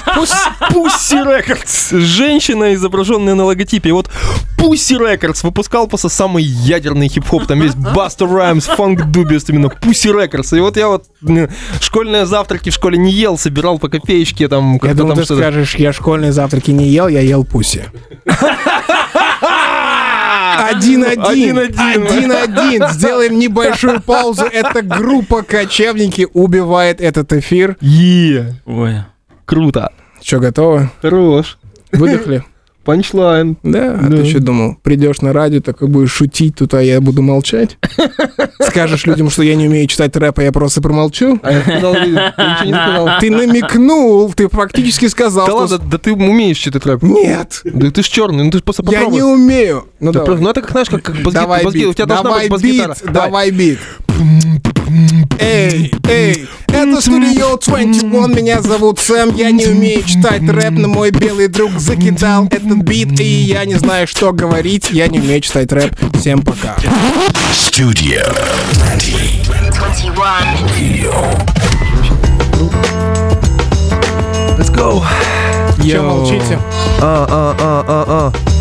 Pussy 0.71 1.23
Records. 1.23 1.97
Женщина, 1.99 2.73
изображенная 2.73 3.35
на 3.35 3.45
логотипе. 3.45 3.89
И 3.89 3.91
вот 3.91 4.09
Pussy 4.57 4.97
Records 4.97 5.43
выпускал 5.43 5.87
просто 5.87 6.09
самый 6.09 6.43
ядерный 6.43 7.07
хип-хоп, 7.09 7.45
там 7.47 7.59
весь 7.61 7.73
Busta 7.73 8.27
Rhymes, 8.27 8.69
Funk 8.77 9.11
Dubious, 9.11 9.45
именно 9.49 9.67
Pussy 9.67 10.11
Records. 10.13 10.57
И 10.57 10.61
вот 10.61 10.77
я 10.77 10.87
вот 10.87 11.05
школьные 11.81 12.25
завтраки 12.25 12.69
в 12.69 12.73
школе 12.73 12.97
не 12.97 13.11
ел, 13.11 13.32
собирал 13.37 13.79
по 13.79 13.89
копеечке, 13.89 14.47
там 14.47 14.79
Я 14.81 14.93
думал, 14.93 15.15
ты 15.15 15.25
скажешь, 15.25 15.75
я 15.75 15.93
школьные 15.93 16.31
завтраки 16.31 16.71
не 16.71 16.87
ел, 16.87 17.07
я 17.07 17.21
ел 17.21 17.43
пуси. 17.43 17.85
Один-один. 20.59 21.57
Один-один. 21.57 22.87
Сделаем 22.89 23.39
небольшую 23.39 24.01
паузу. 24.01 24.43
Это 24.43 24.81
группа 24.81 25.43
«Кочевники» 25.43 26.27
убивает 26.33 27.01
этот 27.01 27.33
эфир. 27.33 27.77
Е, 27.81 28.55
Ой. 28.65 29.03
круто. 29.45 29.91
Что, 30.21 30.39
готовы? 30.39 30.89
Хорош. 31.01 31.57
Выдохли? 31.91 32.43
Панчлайн. 32.83 33.57
Да? 33.63 33.97
А 33.99 34.07
Да. 34.09 34.17
ты 34.17 34.25
что 34.25 34.39
думал? 34.41 34.77
Придешь 34.83 35.21
на 35.21 35.31
радио, 35.33 35.61
такой 35.61 35.87
будешь 35.87 36.11
шутить 36.11 36.55
тут, 36.55 36.73
а 36.73 36.81
я 36.83 36.99
буду 37.01 37.21
молчать? 37.21 37.77
Скажешь 38.67 39.05
людям, 39.05 39.29
что 39.29 39.43
я 39.43 39.55
не 39.55 39.67
умею 39.67 39.87
читать 39.87 40.15
рэп, 40.15 40.39
а 40.39 40.43
я 40.43 40.51
просто 40.51 40.81
промолчу? 40.81 41.39
А 41.43 41.51
я 41.51 41.61
сказал, 41.61 41.93
я 41.95 42.01
ничего 42.05 42.65
не 42.65 42.73
сказал. 42.73 43.09
Ты 43.19 43.31
намекнул, 43.31 44.31
ты 44.33 44.49
фактически 44.49 45.07
сказал, 45.07 45.47
Да 45.47 45.53
ладно, 45.55 45.77
да 45.79 45.97
ты 45.97 46.13
умеешь 46.13 46.57
читать 46.57 46.85
рэп. 46.85 47.03
Нет, 47.03 47.61
Да 47.63 47.89
ты 47.91 48.03
ж 48.03 48.07
черный, 48.07 48.43
ну 48.43 48.51
ты 48.51 48.59
просто 48.61 48.83
я 48.83 48.91
попробуй. 48.99 49.15
не 49.17 49.23
умею. 49.23 49.85
Ну, 49.99 50.11
Ну 50.13 50.49
это 50.49 50.59
как, 50.61 50.71
знаешь, 50.71 50.89
как, 50.89 51.01
как 51.03 51.15
бас-гит- 51.17 51.33
Давай 51.33 51.63
бас-гит. 51.63 51.85
У 51.85 51.87
бит, 51.89 51.95
тебя 51.97 52.05
должна 52.05 52.23
давай 52.29 52.49
быть 52.49 52.61
бас-гитара. 52.61 52.93
бит, 53.01 53.13
давай 53.13 53.51
бит. 53.51 53.79
Эй, 55.39 55.91
эй, 56.07 56.47
это 56.67 56.99
Studio 56.99 57.59
21, 57.59 58.35
меня 58.35 58.61
зовут 58.61 58.99
Сэм, 58.99 59.35
я 59.35 59.49
не 59.49 59.65
умею 59.65 60.03
читать 60.03 60.47
рэп, 60.47 60.71
но 60.73 60.87
мой 60.87 61.09
белый 61.09 61.47
друг 61.47 61.71
закидал 61.79 62.45
этот 62.45 62.77
бит, 62.83 63.19
и 63.19 63.23
я 63.23 63.65
не 63.65 63.73
знаю, 63.75 64.07
что 64.07 64.31
говорить, 64.33 64.91
я 64.91 65.07
не 65.07 65.19
умею 65.19 65.41
читать 65.41 65.71
рэп. 65.71 65.95
Всем 66.19 66.43
пока. 66.43 66.75
Studio 67.53 68.23
20. 68.73 69.47
21. 70.13 71.11
Let's 74.57 74.69
go. 74.69 75.03
Че 75.89 76.01
молчите? 76.01 76.59
А, 77.01 77.25
а, 77.29 77.55
а, 77.59 77.83
а, 77.87 78.05
а. 78.07 78.53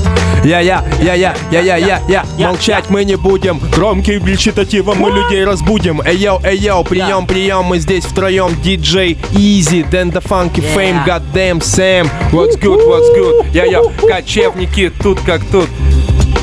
Я, 0.44 0.58
я, 0.58 0.84
я, 1.00 1.14
я, 1.14 1.34
я, 1.52 1.62
я, 1.62 1.76
я, 1.76 2.00
я. 2.08 2.24
Молчать 2.48 2.90
мы 2.90 3.04
не 3.04 3.16
будем. 3.16 3.60
Громким 3.74 4.26
речитативом 4.26 4.98
мы 4.98 5.10
людей 5.10 5.44
разбудим. 5.44 6.00
Эй, 6.04 6.16
йоу, 6.16 6.40
эй, 6.42 6.58
йоу, 6.58 6.82
прием, 6.82 7.26
прием, 7.26 7.64
мы 7.64 7.78
здесь 7.78 8.04
втроем. 8.04 8.50
Диджей 8.60 9.18
Easy, 9.32 9.88
Дэн 9.88 10.10
the 10.10 10.20
Funky 10.20 10.64
Fame, 10.74 11.06
Goddamn 11.06 11.60
Sam. 11.60 12.10
What's 12.32 12.60
good, 12.60 12.84
what's 12.88 13.16
good? 13.16 13.46
Я, 13.52 13.66
я, 13.66 13.82
кочевники, 14.08 14.90
тут 15.00 15.20
как 15.20 15.42
тут. 15.44 15.68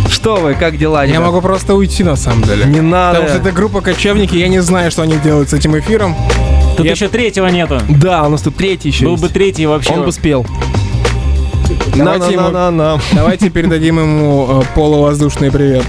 Что 0.10 0.38
вы, 0.38 0.54
как 0.54 0.78
дела, 0.78 1.04
Я 1.04 1.20
могу 1.20 1.42
просто 1.42 1.76
уйти 1.76 2.04
на 2.04 2.16
самом 2.16 2.44
деле. 2.44 2.66
Не 2.66 2.82
надо. 2.82 3.20
Потому 3.20 3.30
что 3.38 3.50
это 3.50 3.56
группа 3.56 3.82
кочевники, 3.82 4.36
я 4.36 4.48
не 4.48 4.60
знаю, 4.62 4.92
что 4.92 5.02
они 5.02 5.18
делают 5.18 5.50
с 5.50 5.54
этим 5.54 5.78
эфиром. 5.78 6.16
Тут 6.80 6.86
Я- 6.86 6.94
еще 6.94 7.10
третьего 7.10 7.48
нету. 7.48 7.78
Да, 7.90 8.24
у 8.24 8.30
нас 8.30 8.42
тут 8.42 8.56
третий 8.56 8.88
еще 8.90 9.04
Был 9.06 9.12
есть. 9.12 9.24
бы 9.24 9.30
третий 9.30 9.66
вообще. 9.66 9.92
Он 9.94 10.04
бы 10.06 10.12
спел. 10.14 10.46
Давайте 11.96 12.34
ему- 12.34 12.44
На-на-на-на-на. 12.50 13.02
Давайте 13.14 13.50
передадим 13.50 14.00
ему 14.00 14.62
э, 14.62 14.66
полувоздушный 14.76 15.52
привет. 15.52 15.84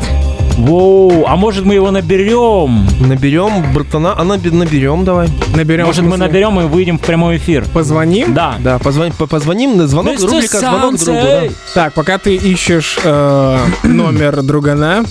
Воу, 0.58 1.24
а 1.26 1.36
может 1.36 1.64
мы 1.64 1.74
его 1.74 1.90
наберем? 1.90 2.86
Наберем 3.00 3.72
братана, 3.72 4.14
а 4.18 4.24
наби- 4.24 4.50
наберем 4.52 5.04
давай. 5.04 5.28
Наберем. 5.54 5.86
Может 5.86 6.00
в 6.00 6.04
мы 6.04 6.16
смысле, 6.16 6.26
наберем 6.26 6.60
и 6.60 6.64
выйдем 6.64 6.98
в 6.98 7.02
прямой 7.02 7.36
эфир? 7.38 7.64
Позвоним? 7.72 8.34
Да. 8.34 8.56
Да, 8.58 8.78
позвоним, 8.78 9.14
по- 9.14 9.26
позвоним 9.26 9.76
на 9.78 9.86
звонок, 9.86 10.16
Mr. 10.16 10.26
рубрика 10.26 10.58
звонок 10.58 10.98
другу. 10.98 11.18
да. 11.22 11.42
Так, 11.74 11.92
пока 11.94 12.18
ты 12.18 12.34
ищешь 12.34 12.98
э, 13.02 13.58
номер 13.84 14.42
другана, 14.42 15.04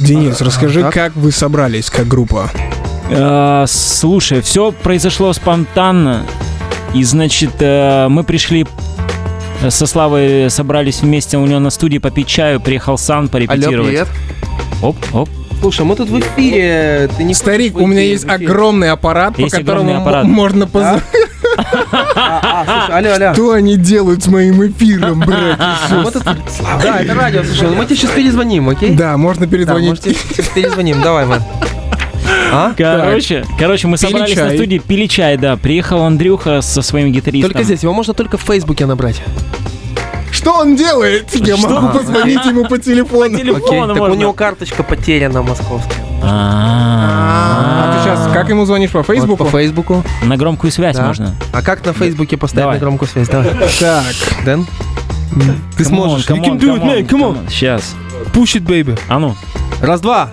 Денис, 0.00 0.40
расскажи, 0.40 0.82
так. 0.82 0.92
как 0.92 1.16
вы 1.16 1.30
собрались 1.30 1.88
как 1.88 2.06
группа? 2.08 2.50
Э, 3.16 3.64
слушай, 3.68 4.40
все 4.42 4.72
произошло 4.72 5.32
спонтанно. 5.32 6.24
И, 6.94 7.04
значит, 7.04 7.50
э, 7.60 8.08
мы 8.08 8.24
пришли 8.24 8.66
э, 9.62 9.70
со 9.70 9.86
Славой, 9.86 10.50
собрались 10.50 11.00
вместе 11.02 11.36
у 11.38 11.46
него 11.46 11.60
на 11.60 11.70
студии 11.70 11.98
попить 11.98 12.26
чаю, 12.26 12.60
приехал 12.60 12.98
Сан 12.98 13.28
порепетировать. 13.28 14.08
Оп, 14.82 14.96
оп. 15.12 15.28
Слушай, 15.60 15.86
мы 15.86 15.96
тут 15.96 16.10
в 16.10 16.18
эфире. 16.20 17.08
Ты 17.16 17.24
не 17.24 17.32
Старик, 17.34 17.76
у 17.78 17.86
меня 17.86 18.02
есть 18.02 18.28
огромный 18.28 18.90
аппарат, 18.90 19.38
Есть 19.38 19.52
по 19.54 19.60
которому 19.60 19.96
аппарат. 19.96 20.24
можно 20.26 20.66
позвонить. 20.66 21.02
А, 22.16 22.86
а, 22.90 22.98
алло, 22.98 23.12
алло. 23.14 23.32
Что 23.34 23.52
они 23.52 23.76
делают 23.76 24.24
с 24.24 24.26
моим 24.26 24.66
эфиром, 24.66 25.20
братья? 25.20 25.56
А 25.58 26.10
тут- 26.10 26.24
Да, 26.24 27.00
это 27.00 27.14
радио, 27.14 27.44
слушай, 27.44 27.70
мы 27.70 27.86
тебе 27.86 27.96
сейчас 27.96 28.10
перезвоним, 28.10 28.68
окей? 28.68 28.90
Да, 28.94 29.16
можно 29.16 29.46
перезвонить. 29.46 30.02
перезвоним, 30.54 31.00
давай, 31.00 31.26
мэн. 31.26 31.42
А? 32.54 32.72
Короче, 32.76 33.44
короче, 33.58 33.86
мы 33.88 33.96
Пили 33.98 34.10
собрались 34.10 34.34
чай. 34.34 34.44
на 34.44 34.54
студии, 34.54 34.78
пили 34.78 35.06
чай, 35.06 35.36
да. 35.36 35.56
Приехал 35.56 36.02
Андрюха 36.02 36.60
со 36.62 36.82
своим 36.82 37.10
гитаристом. 37.12 37.50
Только 37.50 37.64
здесь, 37.64 37.82
его 37.82 37.92
можно 37.92 38.14
только 38.14 38.38
в 38.38 38.42
Фейсбуке 38.42 38.86
набрать. 38.86 39.20
Что 40.30 40.58
он 40.58 40.76
делает? 40.76 41.34
Я 41.34 41.56
могу 41.56 41.96
позвонить 41.98 42.44
ему 42.44 42.64
по 42.66 42.78
телефону. 42.78 43.36
Окей, 43.36 43.80
так 43.80 44.02
у 44.10 44.14
него 44.14 44.32
карточка 44.32 44.82
потеряна 44.82 45.42
московская. 45.42 46.04
А 46.22 47.84
А 47.84 47.96
ты 47.96 48.04
сейчас 48.04 48.32
как 48.32 48.48
ему 48.48 48.64
звонишь 48.64 48.90
по 48.90 49.02
Фейсбуку? 49.02 49.44
по 49.44 49.50
Фейсбуку. 49.50 50.04
На 50.22 50.36
громкую 50.36 50.70
связь 50.70 50.98
можно. 50.98 51.34
А 51.52 51.62
как 51.62 51.84
на 51.84 51.92
Фейсбуке 51.92 52.36
поставить 52.36 52.74
на 52.74 52.78
громкую 52.78 53.08
связь? 53.08 53.28
Давай. 53.28 53.50
Так, 53.80 54.04
Дэн? 54.44 54.66
Ты 55.76 55.84
сможешь. 55.84 56.26
Come 56.28 57.06
on. 57.08 57.48
Сейчас. 57.48 57.94
Push 58.32 58.60
it, 58.60 58.64
baby. 58.66 58.98
А 59.08 59.18
ну. 59.18 59.34
Раз, 59.80 60.00
два. 60.00 60.30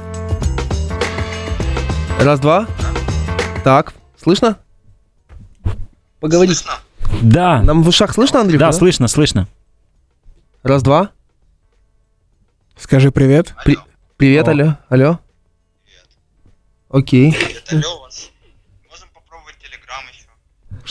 Раз, 2.21 2.39
два. 2.39 2.67
Так, 3.63 3.93
слышно? 4.21 4.57
Поговори. 6.19 6.53
Да. 7.21 7.61
Нам 7.63 7.83
в 7.83 7.87
ушах 7.87 8.13
слышно, 8.13 8.41
Андрюха? 8.41 8.65
Да, 8.65 8.71
слышно, 8.71 9.07
слышно. 9.07 9.47
Раз, 10.63 10.83
два. 10.83 11.11
скажи 12.77 13.11
привет. 13.11 13.55
При- 13.65 13.77
Привет, 14.17 14.47
алло. 14.47 14.77
Алло. 14.89 15.19
Окей. 16.89 17.31
Это 17.65 17.75
Лёва. 17.77 18.09
Можем 18.09 18.30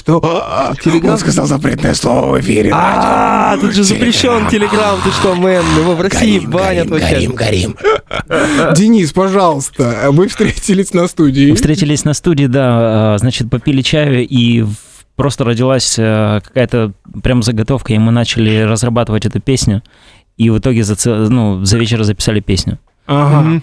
попробовать 0.04 0.80
Телеграм 0.82 0.94
еще. 0.94 1.00
Что? 1.00 1.12
Он 1.12 1.18
сказал 1.18 1.46
запретное 1.46 1.94
слово 1.94 2.36
в 2.36 2.40
эфире. 2.40 2.70
А, 2.74 3.56
тут 3.58 3.72
же 3.74 3.84
запрещен 3.84 4.48
Телеграм, 4.48 4.98
ты 5.04 5.10
что, 5.10 5.34
мэн, 5.34 5.64
его 5.78 5.94
в 5.94 6.00
России 6.00 6.38
банят 6.40 6.88
горим, 6.88 6.90
вообще. 6.90 7.28
горим, 7.28 7.76
горим. 8.28 8.74
Денис, 8.74 9.12
пожалуйста, 9.12 10.06
вы 10.10 10.28
встретились 10.28 10.92
на 10.94 11.06
студии. 11.08 11.52
Встретились 11.52 12.04
на 12.04 12.14
студии, 12.14 12.46
да, 12.46 13.14
а, 13.14 13.18
значит, 13.18 13.50
попили 13.50 13.82
чаю, 13.82 14.26
и 14.26 14.64
просто 15.16 15.44
родилась 15.44 15.96
э, 15.98 16.40
какая-то 16.42 16.92
прям 17.22 17.42
заготовка, 17.42 17.92
и 17.92 17.98
мы 17.98 18.10
начали 18.10 18.62
разрабатывать 18.62 19.26
эту 19.26 19.40
песню, 19.40 19.82
и 20.38 20.48
в 20.48 20.58
итоге 20.58 20.82
за, 20.82 20.96
цел- 20.96 21.28
ну, 21.28 21.62
за 21.64 21.76
вечер 21.76 22.02
записали 22.04 22.40
песню. 22.40 22.78
Ага. 23.06 23.60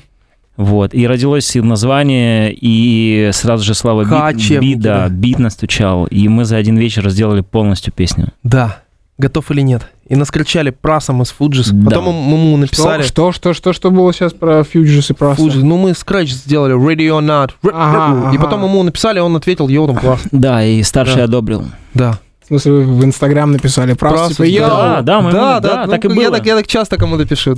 Вот, 0.58 0.94
и 0.96 1.06
родилось 1.08 1.56
и 1.56 1.62
название, 1.62 2.52
и 2.52 3.30
сразу 3.32 3.64
же 3.64 3.76
Слава 3.76 4.02
бит, 4.04 4.10
Кочевники, 4.10 4.74
бит, 4.74 4.80
да, 4.80 5.04
да. 5.04 5.10
бит 5.10 5.38
настучал, 5.40 6.06
и 6.08 6.28
мы 6.28 6.46
за 6.46 6.58
один 6.58 6.78
вечер 6.78 7.08
сделали 7.10 7.42
полностью 7.42 7.94
песню. 7.94 8.30
Да, 8.42 8.80
готов 9.20 9.52
или 9.52 9.62
нет. 9.62 9.88
И 10.08 10.16
наскретчили 10.16 10.72
Прасом 10.72 11.22
из 11.22 11.30
Fugees. 11.30 11.70
Да. 11.70 11.86
Потом 11.92 12.16
мы 12.16 12.38
ему 12.38 12.58
написали. 12.58 13.04
Что, 13.04 13.32
что, 13.32 13.54
что, 13.54 13.72
что 13.74 13.92
было 13.92 14.12
сейчас 14.14 14.34
про 14.34 14.64
Fugees 14.64 15.12
и 15.12 15.14
про 15.14 15.36
Fuji. 15.36 15.64
Ну, 15.64 15.78
мы 15.78 15.94
скретч 15.94 16.32
сделали, 16.32 16.74
Ready 16.76 17.07
or 17.07 17.20
Not. 17.20 17.52
Ага, 17.72 18.32
И 18.32 18.36
ага. 18.38 18.44
потом 18.44 18.64
ему 18.64 18.82
написали, 18.84 19.20
он 19.20 19.36
ответил, 19.36 19.68
yo, 19.68 19.88
там 19.88 19.98
класс. 19.98 20.22
Да, 20.32 20.64
и 20.64 20.82
старший 20.82 21.18
Да. 21.18 21.24
одобрил. 21.26 21.66
Да. 21.94 22.20
В 22.44 22.48
смысле, 22.48 22.72
вы 22.72 22.84
в 22.86 23.04
Инстаграм 23.06 23.52
написали 23.52 23.94
Просто, 23.94 24.30
типа, 24.30 24.44
«Yo, 24.44 24.70
Да, 24.70 25.02
да, 25.02 25.22
мы, 25.22 25.32
да, 25.34 25.56
мы- 25.56 25.62
да, 25.62 25.86
да, 25.86 25.88
так 25.88 26.04
ну, 26.06 26.12
и 26.12 26.14
было. 26.16 26.24
Я 26.24 26.32
так, 26.32 26.46
я 26.46 26.56
так 26.56 26.66
часто 26.68 26.96
кому-то 26.96 27.26
пишу. 27.26 27.58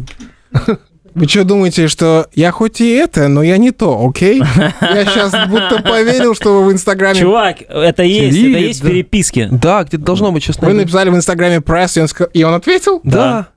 Вы 1.15 1.27
что 1.27 1.43
думаете, 1.43 1.87
что 1.87 2.27
я 2.33 2.51
хоть 2.51 2.81
и 2.81 2.89
это, 2.89 3.27
но 3.27 3.41
я 3.43 3.57
не 3.57 3.71
то, 3.71 4.05
окей? 4.07 4.39
Я 4.81 5.05
сейчас 5.05 5.31
будто 5.49 5.81
поверил, 5.81 6.35
что 6.35 6.61
вы 6.61 6.69
в 6.69 6.73
Инстаграме... 6.73 7.19
Чувак, 7.19 7.57
это 7.67 8.03
есть, 8.03 8.37
Кириллит, 8.37 8.55
это 8.55 8.65
есть 8.65 8.79
в 8.79 8.83
да. 8.83 8.89
переписке. 8.89 9.47
Да, 9.51 9.83
где-то 9.83 10.03
должно 10.03 10.31
быть, 10.31 10.43
честно. 10.43 10.67
Вы 10.67 10.73
написали 10.73 11.09
в 11.09 11.15
Инстаграме 11.15 11.61
Pras, 11.61 11.97
и 11.97 12.01
он, 12.01 12.07
ска- 12.07 12.29
и 12.33 12.43
он 12.43 12.53
ответил? 12.53 13.01
Да. 13.03 13.49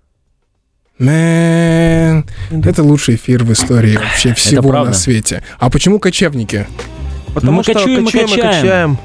Man, 0.99 2.27
это 2.51 2.83
лучший 2.83 3.17
эфир 3.17 3.45
в 3.45 3.53
истории 3.53 3.97
вообще 3.97 4.35
всего 4.35 4.73
на 4.85 4.93
свете. 4.93 5.43
А 5.59 5.71
почему 5.71 5.99
кочевники? 5.99 6.67
Потому 7.35 7.59
мы 7.59 7.63
что 7.63 7.75
кочуем 7.75 8.05
кочуем 8.05 8.27
и 8.27 8.41
качаем. 8.41 8.99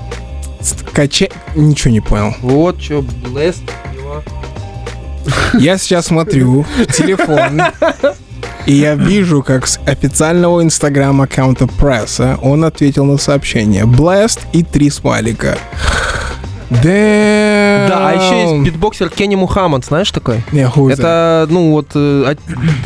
Каче... 0.94 1.30
Ничего 1.56 1.92
не 1.92 2.02
понял. 2.02 2.36
Вот 2.42 2.82
что, 2.82 3.02
блест. 3.02 3.64
Я 5.60 5.78
сейчас 5.78 6.08
смотрю 6.08 6.64
в 6.64 6.86
телефон, 6.94 7.62
и 8.68 8.74
я 8.74 8.96
вижу, 8.96 9.42
как 9.42 9.66
с 9.66 9.80
официального 9.86 10.62
инстаграм-аккаунта 10.62 11.68
пресса 11.68 12.38
он 12.42 12.66
ответил 12.66 13.06
на 13.06 13.18
сообщение 13.18 13.86
«Blast» 13.86 14.42
и 14.52 14.62
три 14.62 14.90
смайлика. 14.90 15.58
Damn. 16.70 17.88
Да, 17.88 18.10
а 18.10 18.14
еще 18.14 18.42
есть 18.42 18.66
битбоксер 18.66 19.10
Кенни 19.10 19.36
Мухаммад, 19.36 19.86
знаешь 19.86 20.12
такой? 20.12 20.44
Не, 20.52 20.68
хуй 20.68 20.94
знает. 20.94 21.00
Это, 21.00 21.48
ну 21.50 21.72
вот, 21.72 21.92
э, 21.96 22.36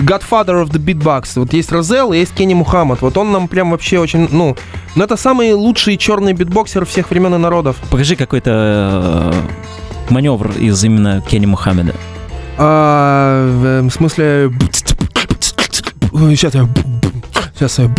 Godfather 0.01 0.63
of 0.63 0.69
the 0.69 0.77
Beatbox. 0.77 1.31
Вот 1.37 1.51
есть 1.53 1.71
Розел 1.71 2.13
и 2.13 2.19
есть 2.19 2.33
Кенни 2.35 2.53
Мухаммад. 2.53 3.01
Вот 3.01 3.17
он 3.17 3.31
нам 3.31 3.47
прям 3.47 3.71
вообще 3.71 3.97
очень, 3.97 4.27
ну, 4.31 4.55
ну 4.93 5.03
это 5.03 5.17
самый 5.17 5.53
лучший 5.53 5.97
черный 5.97 6.33
битбоксер 6.33 6.85
всех 6.85 7.09
времен 7.09 7.33
и 7.33 7.37
народов. 7.39 7.77
Покажи 7.89 8.15
какой-то 8.15 9.31
э, 9.33 10.11
маневр 10.11 10.51
из 10.59 10.83
именно 10.83 11.23
Кенни 11.27 11.47
Мухаммеда. 11.47 11.95
А, 12.59 13.81
в 13.81 13.89
смысле... 13.89 14.51
Сейчас 16.20 16.54
я... 16.54 16.68
Сейчас 17.54 17.78
я... 17.78 17.94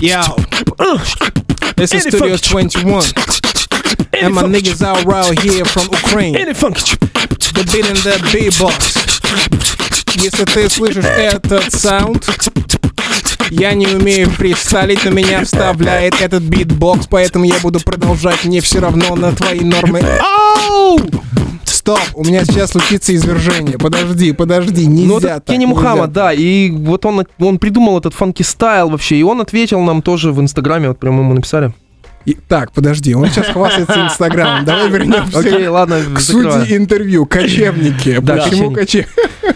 Yo. 0.00 0.22
This 1.76 1.92
is 1.94 2.04
Studio 2.04 2.36
21. 2.36 3.04
And 4.20 4.34
my 4.34 4.42
niggas 4.42 4.82
out 4.82 5.04
right 5.04 5.38
here 5.40 5.64
from 5.64 5.84
Ukraine. 5.92 6.34
The 6.34 7.64
beat 7.72 7.86
and 7.86 7.98
the 7.98 8.18
beatbox. 8.32 9.02
Если 10.22 10.44
ты 10.44 10.68
слышишь 10.68 11.04
этот 11.04 11.72
саунд, 11.72 12.28
я 13.49 13.73
не 13.73 13.87
умею 13.87 14.29
фристайлить, 14.29 15.03
но 15.05 15.11
меня 15.11 15.43
вставляет 15.43 16.21
этот 16.21 16.43
битбокс, 16.43 17.07
поэтому 17.07 17.45
я 17.45 17.55
буду 17.61 17.79
продолжать, 17.79 18.43
мне 18.45 18.61
все 18.61 18.79
равно 18.79 19.15
на 19.15 19.31
твои 19.31 19.61
нормы. 19.61 20.01
Ау! 20.01 20.99
Стоп, 21.63 21.99
у 22.15 22.23
меня 22.23 22.43
сейчас 22.45 22.71
случится 22.71 23.15
извержение. 23.15 23.77
Подожди, 23.77 24.33
подожди, 24.33 24.85
нельзя 24.85 25.07
Ну, 25.07 25.17
это 25.17 25.41
Кенни 25.45 25.65
Мухаммад, 25.65 26.11
да, 26.11 26.33
и 26.33 26.69
вот 26.69 27.05
он, 27.05 27.25
он 27.39 27.59
придумал 27.59 27.97
этот 27.97 28.13
funky 28.13 28.43
style 28.43 28.89
вообще, 28.89 29.17
и 29.17 29.23
он 29.23 29.41
ответил 29.41 29.81
нам 29.81 30.01
тоже 30.01 30.31
в 30.31 30.41
Инстаграме, 30.41 30.89
вот 30.89 30.99
прямо 30.99 31.19
ему 31.19 31.33
написали. 31.33 31.73
И- 32.27 32.37
так, 32.47 32.73
подожди, 32.73 33.15
он 33.15 33.27
сейчас 33.29 33.47
хвастается 33.47 34.01
Инстаграмом. 34.03 34.65
Давай 34.65 34.89
вернемся 34.89 35.39
Окей, 35.39 35.67
ладно, 35.67 36.01
к 36.13 36.19
закрываю. 36.19 36.61
сути 36.65 36.75
интервью. 36.75 37.25
Кочевники. 37.25 38.19
Да, 38.21 38.35
Почему 38.35 38.71
кочевники. 38.71 39.09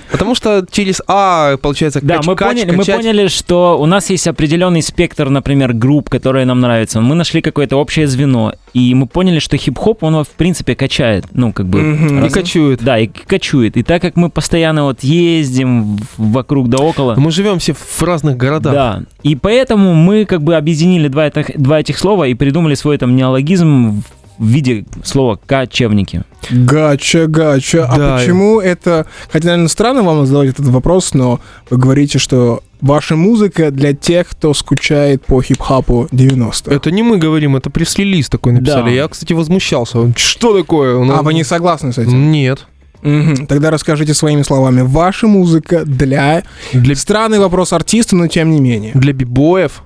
Потому 0.10 0.36
что 0.36 0.66
через 0.72 1.02
А, 1.08 1.58
получается, 1.58 2.00
Да, 2.02 2.18
кач- 2.18 2.26
мы, 2.28 2.36
кач- 2.36 2.48
поняли, 2.54 2.72
мы 2.72 2.78
качать. 2.78 2.96
поняли, 2.96 3.28
что 3.28 3.78
у 3.80 3.86
нас 3.86 4.10
есть 4.10 4.26
определенный 4.28 4.82
спектр, 4.82 5.30
например, 5.30 5.74
групп, 5.74 6.10
которые 6.10 6.46
нам 6.46 6.62
нравятся. 6.62 7.02
Мы 7.02 7.16
нашли 7.16 7.42
какое-то 7.42 7.76
общее 7.78 8.08
звено, 8.08 8.54
и 8.74 8.94
мы 8.96 9.06
поняли, 9.06 9.40
что 9.40 9.58
хип-хоп, 9.58 10.04
он 10.04 10.24
в 10.24 10.30
принципе 10.30 10.76
качает, 10.76 11.26
ну, 11.34 11.52
как 11.52 11.68
бы... 11.68 11.82
Мгм. 11.82 12.26
И 12.26 12.30
качует. 12.30 12.82
Да, 12.84 12.98
и 12.98 13.08
качует. 13.08 13.78
И 13.78 13.84
так 13.84 14.02
как 14.02 14.16
мы 14.16 14.30
постоянно 14.30 14.84
вот 14.84 15.04
ездим 15.04 15.98
вокруг 16.18 16.70
да 16.70 16.80
около... 16.80 17.16
Мы 17.16 17.32
живем 17.32 17.60
все 17.60 17.74
в 17.74 18.02
разных 18.02 18.38
городах. 18.38 18.74
Да. 18.74 19.04
И 19.24 19.36
поэтому 19.36 19.94
мы 19.94 20.26
как 20.26 20.42
бы 20.42 20.56
объединили 20.56 21.08
два 21.08 21.28
этих, 21.28 21.60
два 21.60 21.80
этих 21.80 21.98
слова 21.98 22.28
и 22.28 22.34
придумали 22.34 22.76
свой 22.76 22.98
там 22.98 23.16
неологизм 23.16 24.02
в 24.02 24.21
виде 24.46 24.86
слова 25.04 25.40
«кочевники». 25.46 26.24
Гача, 26.50 27.28
гача. 27.28 27.88
Да. 27.96 28.16
А 28.16 28.20
почему 28.20 28.60
это... 28.60 29.06
Хотя, 29.32 29.48
наверное, 29.48 29.68
странно 29.68 30.04
вам 30.04 30.26
задавать 30.26 30.50
этот 30.50 30.66
вопрос, 30.68 31.14
но 31.14 31.40
вы 31.70 31.78
говорите, 31.78 32.18
что 32.18 32.64
ваша 32.82 33.16
музыка 33.16 33.70
для 33.72 33.94
тех, 33.94 34.28
кто 34.30 34.54
скучает 34.54 35.24
по 35.26 35.42
хип-хапу 35.42 36.08
90-х. 36.12 36.74
Это 36.74 36.90
не 36.92 37.04
мы 37.04 37.18
говорим, 37.18 37.56
это 37.56 37.70
пресс-релиз 37.70 38.28
такой 38.30 38.54
написали. 38.54 38.86
Да. 38.86 38.90
Я, 38.90 39.08
кстати, 39.08 39.34
возмущался. 39.34 40.12
Что 40.16 40.58
такое? 40.58 40.98
Ну, 41.04 41.14
А 41.14 41.22
вы 41.22 41.34
не 41.34 41.44
согласны 41.44 41.94
с 41.94 41.98
этим? 42.00 42.32
Нет. 42.32 42.66
Мгм. 43.04 43.48
Тогда 43.48 43.72
расскажите 43.72 44.14
своими 44.14 44.42
словами. 44.42 44.82
Ваша 44.82 45.28
музыка 45.28 45.86
для... 45.86 46.44
Для, 46.74 46.96
Странный 46.96 47.40
вопрос 47.40 47.74
артиста, 47.74 48.16
но 48.16 48.28
тем 48.28 48.52
не 48.52 48.60
менее. 48.60 48.92
для 48.96 49.14
бибоев. 49.14 49.84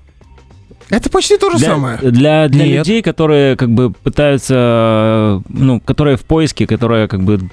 Это 0.89 1.09
почти 1.09 1.37
то 1.37 1.49
же 1.51 1.57
Для, 1.57 1.67
самое. 1.69 1.97
для, 1.97 2.47
для 2.47 2.65
Нет. 2.65 2.77
людей, 2.79 3.01
которые 3.01 3.55
как 3.55 3.69
бы 3.71 3.89
пытаются, 3.91 5.41
ну, 5.49 5.79
которые 5.79 6.15
в 6.17 6.25
поиске, 6.25 6.67
которые 6.67 7.07
как 7.07 7.23
бы 7.23 7.49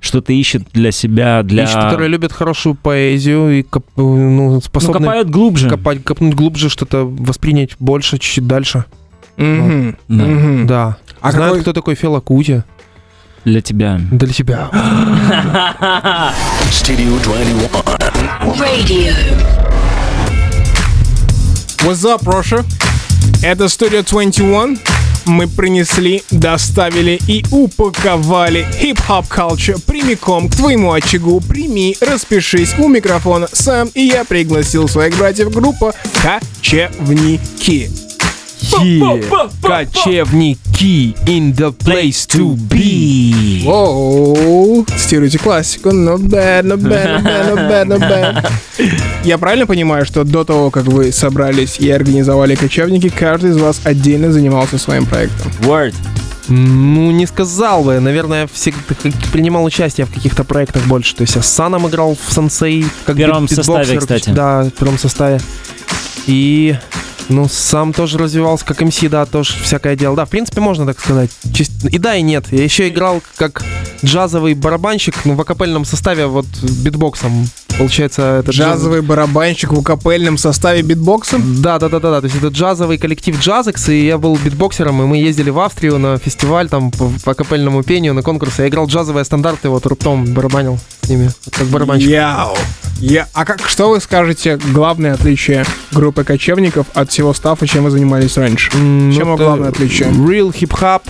что-то 0.00 0.32
ищут 0.32 0.64
для 0.72 0.90
себя, 0.92 1.42
для... 1.42 1.64
Ищут, 1.64 1.76
которые 1.82 2.08
любят 2.08 2.32
хорошую 2.32 2.74
поэзию 2.74 3.58
и 3.58 3.62
коп- 3.62 3.86
ну, 3.96 4.16
ну, 4.30 4.60
способны 4.60 5.00
копают 5.00 5.28
глубже. 5.30 5.68
копать, 5.68 6.02
копнуть 6.04 6.34
глубже, 6.34 6.68
что-то 6.70 7.04
воспринять 7.06 7.70
больше, 7.78 8.18
чуть-чуть 8.18 8.46
дальше. 8.46 8.84
Мгм. 9.36 9.96
Да. 10.08 10.24
Мгм. 10.24 10.66
Да. 10.66 10.96
А 11.20 11.32
Знают, 11.32 11.50
какой- 11.52 11.62
кто 11.62 11.72
такой 11.72 11.94
Фела 11.96 12.20
Кути. 12.20 12.62
Для 13.44 13.60
тебя. 13.60 14.00
Для 14.10 14.28
тебя. 14.32 14.70
Studio 16.70 17.18
21. 17.22 17.68
Radio. 18.58 19.73
What's 21.84 22.02
up, 22.06 22.22
Russia? 22.24 22.64
Это 23.42 23.64
Studio 23.64 24.02
21. 24.02 24.78
Мы 25.26 25.46
принесли, 25.46 26.22
доставили 26.30 27.20
и 27.28 27.44
упаковали 27.50 28.66
хип-хоп 28.80 29.26
culture 29.26 29.78
прямиком 29.84 30.48
к 30.48 30.56
твоему 30.56 30.92
очагу. 30.92 31.42
Прими, 31.46 31.94
распишись 32.00 32.74
у 32.78 32.88
микрофона 32.88 33.48
сам, 33.52 33.88
и 33.92 34.00
я 34.00 34.24
пригласил 34.24 34.88
своих 34.88 35.18
братьев 35.18 35.50
группа 35.52 35.94
Кочевники. 36.22 38.03
Кочевники 39.62 41.14
in 41.26 41.54
the 41.54 41.72
place 41.76 42.26
to 42.26 42.56
be. 42.56 43.64
Оу, 43.66 44.84
цитируйте 44.96 45.38
классику. 45.38 45.90
No 45.90 46.18
bad, 46.18 46.64
no 46.64 46.76
bad, 46.76 47.22
no 47.22 47.22
bad, 47.22 47.48
no 47.48 47.56
bad, 47.56 47.86
no 47.86 47.98
bad. 47.98 48.50
Я 49.24 49.38
правильно 49.38 49.66
понимаю, 49.66 50.04
что 50.04 50.24
до 50.24 50.44
того, 50.44 50.70
как 50.70 50.84
вы 50.84 51.12
собрались 51.12 51.78
и 51.78 51.90
организовали 51.90 52.54
кочевники, 52.54 53.08
каждый 53.08 53.50
из 53.50 53.56
вас 53.56 53.80
отдельно 53.84 54.32
занимался 54.32 54.78
своим 54.78 55.06
проектом? 55.06 55.52
Word. 55.60 55.94
Ну, 56.48 57.10
не 57.10 57.26
сказал 57.26 57.84
бы. 57.84 58.00
Наверное, 58.00 58.46
всегда 58.52 58.80
принимал 59.32 59.64
участие 59.64 60.06
в 60.06 60.12
каких-то 60.12 60.44
проектах 60.44 60.84
больше. 60.86 61.14
То 61.14 61.22
есть 61.22 61.36
я 61.36 61.42
с 61.42 61.50
Саном 61.50 61.88
играл 61.88 62.16
в 62.16 62.32
Сенсей. 62.32 62.84
Как 63.06 63.16
В 63.16 63.18
первом 63.18 63.48
составе, 63.48 63.98
кстати. 63.98 64.30
Да, 64.30 64.64
в 64.64 64.70
первом 64.70 64.98
составе. 64.98 65.40
И, 66.26 66.76
ну, 67.28 67.48
сам 67.48 67.92
тоже 67.92 68.18
развивался 68.18 68.64
как 68.64 68.80
МС, 68.80 69.00
да, 69.10 69.24
тоже 69.26 69.54
всякое 69.62 69.96
дело. 69.96 70.16
Да, 70.16 70.24
в 70.24 70.30
принципе, 70.30 70.60
можно 70.60 70.86
так 70.86 71.00
сказать. 71.00 71.30
Чис- 71.44 71.88
И 71.90 71.98
да, 71.98 72.14
и 72.16 72.22
нет. 72.22 72.46
Я 72.50 72.64
еще 72.64 72.88
играл 72.88 73.22
как 73.36 73.64
джазовый 74.04 74.54
барабанщик, 74.54 75.14
ну, 75.24 75.34
в 75.34 75.40
акапельном 75.40 75.84
составе, 75.84 76.26
вот, 76.26 76.46
битбоксом. 76.62 77.48
получается, 77.78 78.38
это 78.40 78.52
джаз- 78.52 78.74
Джазовый 78.74 79.02
барабанщик 79.02 79.72
в 79.72 79.82
капельном 79.82 80.38
составе 80.38 80.82
битбоксом? 80.82 81.60
Да, 81.62 81.78
да, 81.78 81.88
да, 81.88 81.98
да, 82.00 82.10
да. 82.12 82.20
То 82.20 82.26
есть 82.26 82.36
это 82.36 82.48
джазовый 82.48 82.98
коллектив 82.98 83.38
Джазекс, 83.40 83.88
и 83.88 84.06
я 84.06 84.16
был 84.18 84.36
битбоксером, 84.36 85.02
и 85.02 85.06
мы 85.06 85.16
ездили 85.16 85.50
в 85.50 85.58
Австрию 85.58 85.98
на 85.98 86.18
фестиваль 86.18 86.68
там 86.68 86.90
по, 86.92 87.10
по 87.24 87.34
капельному 87.34 87.82
пению, 87.82 88.14
на 88.14 88.22
конкурсы. 88.22 88.62
Я 88.62 88.68
играл 88.68 88.86
джазовые 88.86 89.24
стандарты, 89.24 89.68
вот 89.70 89.86
ртом 89.86 90.24
барабанил 90.34 90.78
с 91.02 91.08
ними, 91.08 91.30
как 91.50 91.66
барабанщик. 91.66 92.10
Yo. 92.10 92.54
Я... 93.00 93.28
А 93.34 93.44
как, 93.44 93.68
что 93.68 93.90
вы 93.90 94.00
скажете 94.00 94.58
главное 94.72 95.14
отличие 95.14 95.64
группы 95.92 96.24
кочевников 96.24 96.86
от 96.94 97.10
всего 97.10 97.34
stuff 97.34 97.57
а, 97.57 97.66
чем 97.66 97.84
вы 97.84 97.90
занимались 97.90 98.36
раньше? 98.36 98.70
М, 98.74 99.12
Чем 99.14 99.36
главное 99.36 99.68
отличие? 99.68 100.08
Real 100.08 100.54
хип-хап, 100.54 101.02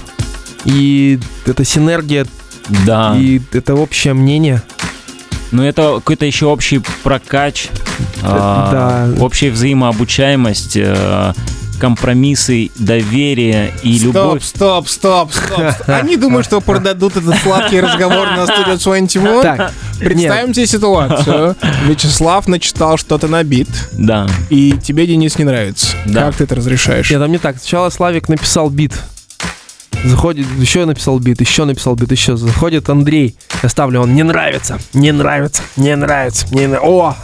и 0.64 1.18
это 1.46 1.64
синергия, 1.64 2.26
Да. 2.86 3.14
и 3.16 3.40
это 3.52 3.74
общее 3.74 4.14
мнение. 4.14 4.62
Но 5.52 5.64
это 5.64 5.94
какой-то 5.96 6.24
еще 6.26 6.46
общий 6.46 6.80
прокач, 7.04 7.68
а, 8.22 9.12
да. 9.14 9.22
общая 9.22 9.50
взаимообучаемость, 9.50 10.76
э, 10.76 11.32
компромиссы, 11.78 12.70
доверие 12.76 13.72
и 13.82 13.98
Стоп, 13.98 14.14
любовь. 14.14 14.42
стоп, 14.44 14.88
стоп, 14.88 15.32
стоп. 15.32 15.74
Они 15.86 16.16
думают, 16.16 16.46
что 16.46 16.60
продадут 16.60 17.16
этот 17.16 17.36
сладкий 17.38 17.80
разговор 17.80 18.28
на 18.30 18.46
студию 18.46 18.78
21. 18.82 19.42
Так, 19.42 19.72
Представим 19.98 20.54
себе 20.54 20.66
ситуацию. 20.66 21.56
Вячеслав 21.86 22.46
начитал 22.48 22.96
что-то 22.96 23.28
на 23.28 23.42
бит, 23.44 23.68
Да. 23.92 24.26
и 24.50 24.72
тебе, 24.82 25.06
Денис, 25.06 25.38
не 25.38 25.44
нравится. 25.44 25.88
Да. 26.06 26.26
Как 26.26 26.36
ты 26.36 26.44
это 26.44 26.54
разрешаешь? 26.56 27.10
Нет, 27.10 27.20
там 27.20 27.30
не 27.30 27.38
так. 27.38 27.56
Сначала 27.58 27.90
Славик 27.90 28.28
написал 28.28 28.70
бит. 28.70 28.92
Заходит, 30.04 30.46
еще 30.58 30.84
написал 30.84 31.18
бит, 31.18 31.40
еще 31.40 31.64
написал 31.64 31.94
бит, 31.94 32.10
еще. 32.12 32.36
Заходит 32.36 32.88
Андрей. 32.90 33.36
Я 33.62 33.68
ставлю, 33.68 34.00
он 34.02 34.14
не 34.14 34.22
нравится, 34.22 34.78
не 34.92 35.12
нравится, 35.12 35.62
не 35.76 35.96
нравится, 35.96 36.46
не 36.50 36.66
нравится. 36.66 36.86
О! 36.86 37.16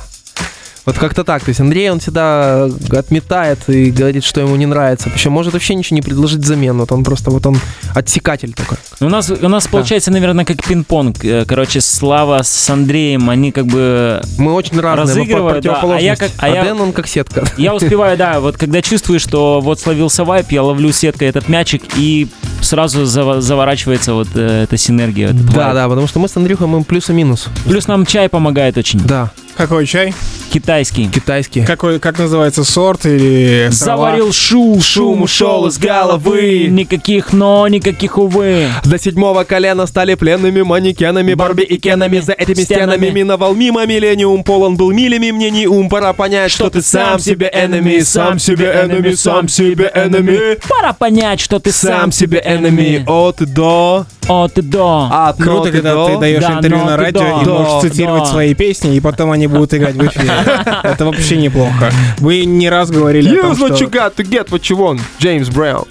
Вот 0.86 0.96
как-то 0.98 1.24
так. 1.24 1.42
То 1.44 1.50
есть 1.50 1.60
Андрей, 1.60 1.90
он 1.90 2.00
всегда 2.00 2.68
отметает 2.92 3.68
и 3.68 3.90
говорит, 3.90 4.24
что 4.24 4.40
ему 4.40 4.56
не 4.56 4.66
нравится. 4.66 5.10
Причем 5.10 5.32
может 5.32 5.52
вообще 5.52 5.74
ничего 5.74 5.94
не 5.96 6.02
предложить 6.02 6.40
взамен. 6.40 6.78
Вот 6.78 6.90
он 6.92 7.04
просто, 7.04 7.30
вот 7.30 7.44
он 7.46 7.58
отсекатель 7.94 8.52
такой. 8.52 8.78
У 9.00 9.08
нас, 9.08 9.30
у 9.30 9.48
нас 9.48 9.66
получается, 9.66 10.10
наверное, 10.10 10.44
как 10.44 10.58
пинг-понг. 10.66 11.24
Э, 11.24 11.44
Короче, 11.46 11.80
Слава 11.80 12.42
с 12.42 12.70
Андреем, 12.70 13.28
они 13.30 13.52
как 13.52 13.66
бы... 13.66 14.22
Мы 14.38 14.52
очень 14.52 14.78
разные, 14.80 15.16
Разыгрывают, 15.18 15.64
да. 15.64 15.70
А 15.80 16.00
я 16.00 16.16
как- 16.16 16.30
противоположности. 16.30 16.36
а 16.38 16.48
я- 16.48 16.64
Дэн, 16.64 16.80
он 16.80 16.92
как 16.92 17.06
сетка. 17.06 17.44
Я 17.56 17.74
успеваю, 17.80 18.16
да, 18.16 18.40
вот 18.40 18.56
когда 18.56 18.82
чувствую, 18.82 19.20
что 19.20 19.60
вот 19.60 19.80
словился 19.80 20.24
вайп, 20.24 20.50
я 20.52 20.62
ловлю 20.62 20.92
сеткой 20.92 21.28
этот 21.28 21.48
мячик 21.48 21.82
и 21.96 22.28
сразу 22.62 23.04
заворачивается 23.06 24.14
вот 24.14 24.28
э, 24.34 24.64
эта 24.64 24.76
синергия. 24.76 25.30
Да, 25.32 25.62
вайб. 25.64 25.74
да, 25.74 25.88
потому 25.88 26.06
что 26.06 26.18
мы 26.18 26.28
с 26.28 26.36
Андрюхой, 26.36 26.66
мы 26.66 26.84
плюс 26.84 27.10
и 27.10 27.12
минус. 27.12 27.48
Плюс 27.64 27.86
нам 27.86 28.04
чай 28.06 28.28
помогает 28.28 28.76
очень. 28.78 29.00
Да, 29.00 29.30
Какой 29.60 29.84
чай? 29.84 30.14
Китайский. 30.50 31.06
китайский. 31.06 31.66
Какой, 31.66 32.00
как 32.00 32.18
называется, 32.18 32.64
сорт 32.64 33.04
или 33.04 33.68
трава? 33.68 34.06
Заварил 34.06 34.32
шу, 34.32 34.80
шум 34.80 35.20
ушел 35.20 35.66
из 35.66 35.76
головы. 35.76 36.66
Никаких 36.70 37.34
но, 37.34 37.68
никаких 37.68 38.16
увы. 38.16 38.68
До 38.86 38.98
седьмого 38.98 39.44
колена 39.44 39.84
стали 39.84 40.14
пленными 40.14 40.62
манекенами 40.62 41.34
Барби 41.34 41.64
и 41.64 41.76
Кенами 41.76 42.20
За 42.20 42.32
этими 42.32 42.62
Стенами. 42.62 42.96
стенами 42.96 43.10
миновал 43.10 43.54
мимо 43.54 43.84
миллениум 43.84 44.44
Полон 44.44 44.76
был 44.78 44.92
милями 44.92 45.30
мнений 45.30 45.66
ум 45.66 45.90
Пора 45.90 46.14
понять, 46.14 46.50
что, 46.50 46.70
ты 46.70 46.80
сам 46.80 47.18
себе 47.18 47.52
enemy 47.54 48.00
Сам 48.00 48.38
себе 48.38 48.64
enemy, 48.64 49.14
сам 49.14 49.46
себе 49.46 49.92
enemy 49.94 50.58
Пора 50.66 50.94
понять, 50.94 51.38
что 51.38 51.58
ты 51.58 51.70
Сам 51.70 52.12
себе 52.12 52.42
enemy 52.44 53.04
От 53.06 53.44
до 53.52 54.06
От 54.30 54.58
и 54.58 54.62
до. 54.62 55.08
От 55.10 55.36
Круто, 55.36 55.50
ноты 55.50 55.72
когда 55.72 55.94
до. 55.94 56.06
ты 56.06 56.18
даешь 56.18 56.42
Да, 56.42 56.52
интервью 56.54 56.78
но 56.78 56.84
на 56.90 56.96
ты 56.96 57.02
радио 57.02 57.20
да. 57.20 57.42
и 57.42 57.44
Да, 57.44 57.50
можешь 57.52 57.90
цитировать 57.90 58.24
да. 58.24 58.30
свои 58.30 58.54
песни, 58.54 58.96
и 58.96 59.00
потом 59.00 59.30
они 59.32 59.46
будут 59.46 59.74
играть 59.74 59.94
в 59.96 60.06
эфире. 60.06 60.32
Это 60.82 61.04
вообще 61.04 61.36
неплохо. 61.36 61.90
Вы 62.18 62.44
не 62.44 62.70
раз 62.70 62.90
говорили 62.90 63.36
о 63.36 63.42
том, 63.42 63.52
Use 63.52 63.58
what 63.58 63.72
you 63.72 63.76
что 63.76 63.84
got 63.86 64.14
to 64.14 64.24
get 64.24 64.48
what 64.48 64.60
you 64.62 64.76
want 64.76 65.00
Джеймс 65.20 65.48
Браун 65.48 65.84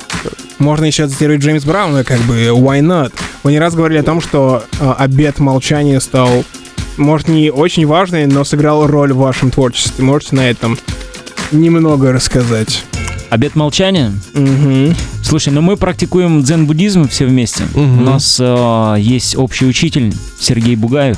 можно 0.60 0.86
еще 0.86 1.08
цитировать 1.08 1.42
Джеймс 1.42 1.64
Брауна, 1.64 2.04
как 2.04 2.20
бы, 2.22 2.48
why 2.48 2.82
not? 2.82 3.14
Вы 3.44 3.54
не 3.54 3.60
раз 3.60 3.76
говорили 3.76 4.00
о 4.00 4.04
том, 4.04 4.22
что 4.22 4.64
э, 4.80 4.94
обед 4.98 5.40
молчания 5.40 6.00
стал, 6.02 6.44
может, 6.98 7.30
не 7.30 7.50
очень 7.50 7.86
важный, 7.88 8.28
но 8.28 8.44
сыграл 8.44 8.86
роль 8.86 9.14
в 9.14 9.18
вашем 9.18 9.52
творчестве. 9.52 10.04
Можете 10.04 10.36
на 10.36 10.50
этом 10.50 10.78
немного 11.52 12.12
рассказать? 12.12 12.84
Обед 13.30 13.56
молчания. 13.56 14.12
Мгм. 14.34 14.96
Слушай, 15.24 15.54
ну 15.54 15.62
мы 15.62 15.78
практикуем 15.78 16.42
дзен-буддизм 16.44 17.08
все 17.08 17.26
вместе. 17.26 17.64
Мгм. 17.76 18.00
У 18.00 18.04
нас 18.04 18.38
э, 18.40 18.96
есть 19.00 19.36
общий 19.38 19.66
учитель 19.66 20.14
Сергей 20.40 20.76
Бугаев. 20.76 21.18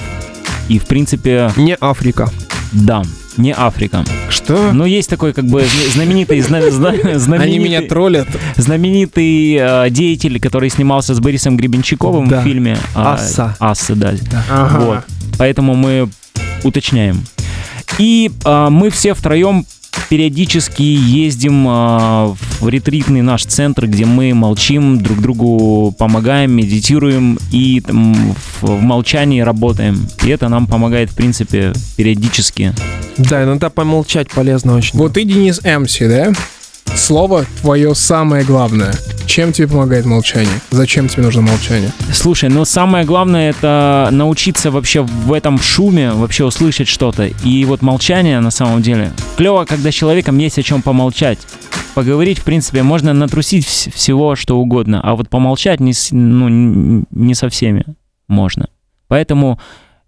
И, 0.68 0.78
в 0.80 0.86
принципе, 0.86 1.52
Не 1.58 1.76
Африка 1.80 2.30
да, 2.74 3.02
не 3.38 3.54
Африка. 3.58 4.06
Что? 4.30 4.72
Но 4.72 4.86
есть 4.86 5.10
такой, 5.10 5.34
как 5.34 5.46
бы, 5.46 5.62
зна- 5.62 5.92
знаменитый, 5.94 6.40
зна- 6.42 6.70
зна- 6.70 6.94
знаменитый, 7.20 7.38
Они 7.40 7.60
меня 7.60 7.82
троллят. 7.82 8.28
знаменитый 8.58 9.56
э, 9.60 9.90
деятель, 9.90 10.40
который 10.40 10.70
снимался 10.70 11.14
с 11.16 11.20
Борисом 11.20 11.58
Гребенщиковым 11.58 12.28
Да. 12.28 12.42
в 12.42 12.44
фильме 12.44 12.74
э, 12.74 12.78
Асса. 12.96 13.56
Асса, 13.60 13.96
да. 13.96 14.14
Ага. 14.50 14.80
Вот. 14.80 15.00
Поэтому 15.38 15.76
мы 15.76 16.10
уточняем. 16.64 17.24
И 17.98 18.32
э, 18.46 18.68
мы 18.70 18.90
все 18.90 19.14
втроем 19.14 19.66
периодически 20.12 20.82
ездим 20.82 21.66
э, 21.66 22.36
в 22.60 22.68
ретритный 22.68 23.22
наш 23.22 23.46
центр, 23.46 23.88
где 23.88 24.06
мы 24.06 24.34
молчим, 24.34 25.00
друг 25.00 25.22
другу 25.22 25.96
помогаем, 25.98 26.52
медитируем 26.52 27.40
и 27.50 27.80
там, 27.80 28.36
в, 28.36 28.64
в 28.64 28.82
молчании 28.82 29.40
работаем. 29.40 30.06
И 30.26 30.30
это 30.30 30.50
нам 30.50 30.68
помогает, 30.68 31.12
в 31.12 31.16
принципе, 31.16 31.72
периодически. 31.96 32.74
Да, 33.18 33.46
иногда 33.46 33.70
помолчать 33.70 34.30
полезно 34.30 34.76
очень 34.76 35.00
Вот 35.00 35.14
ты, 35.14 35.24
Денис 35.24 35.62
Эмси, 35.64 36.10
да? 36.10 36.34
Слово 36.96 37.46
твое 37.62 37.96
самое 37.96 38.44
главное. 38.44 38.94
Чем 39.26 39.54
тебе 39.54 39.68
помогает 39.68 40.06
молчание? 40.06 40.54
Зачем 40.72 41.08
тебе 41.08 41.24
нужно 41.24 41.42
молчание? 41.42 41.92
Слушай, 42.12 42.50
но 42.50 42.66
самое 42.66 43.06
главное 43.06 43.50
это 43.52 44.10
научиться 44.12 44.72
вообще 44.72 45.02
в 45.02 45.32
этом 45.32 45.58
шуме 45.58 46.12
вообще 46.12 46.44
услышать 46.44 46.88
что-то. 46.88 47.28
И 47.44 47.66
вот 47.66 47.82
молчание 47.82 48.40
на 48.42 48.52
самом 48.52 48.82
деле 48.82 49.12
клево, 49.38 49.66
когда 49.66 49.90
с 49.92 49.94
человеком 49.94 50.38
есть 50.38 50.60
о 50.60 50.64
чем 50.64 50.82
помолчать. 50.82 51.40
Поговорить, 51.94 52.40
в 52.40 52.44
принципе, 52.46 52.84
можно 52.84 53.14
натрусить 53.14 53.66
вс- 53.66 53.92
всего, 53.94 54.36
что 54.38 54.58
угодно, 54.58 55.02
а 55.04 55.16
вот 55.16 55.30
помолчать 55.30 55.80
не, 55.82 55.94
с- 55.94 56.12
ну, 56.12 57.06
не 57.12 57.34
со 57.36 57.50
всеми 57.50 57.84
можно. 58.30 58.70
Поэтому, 59.10 59.60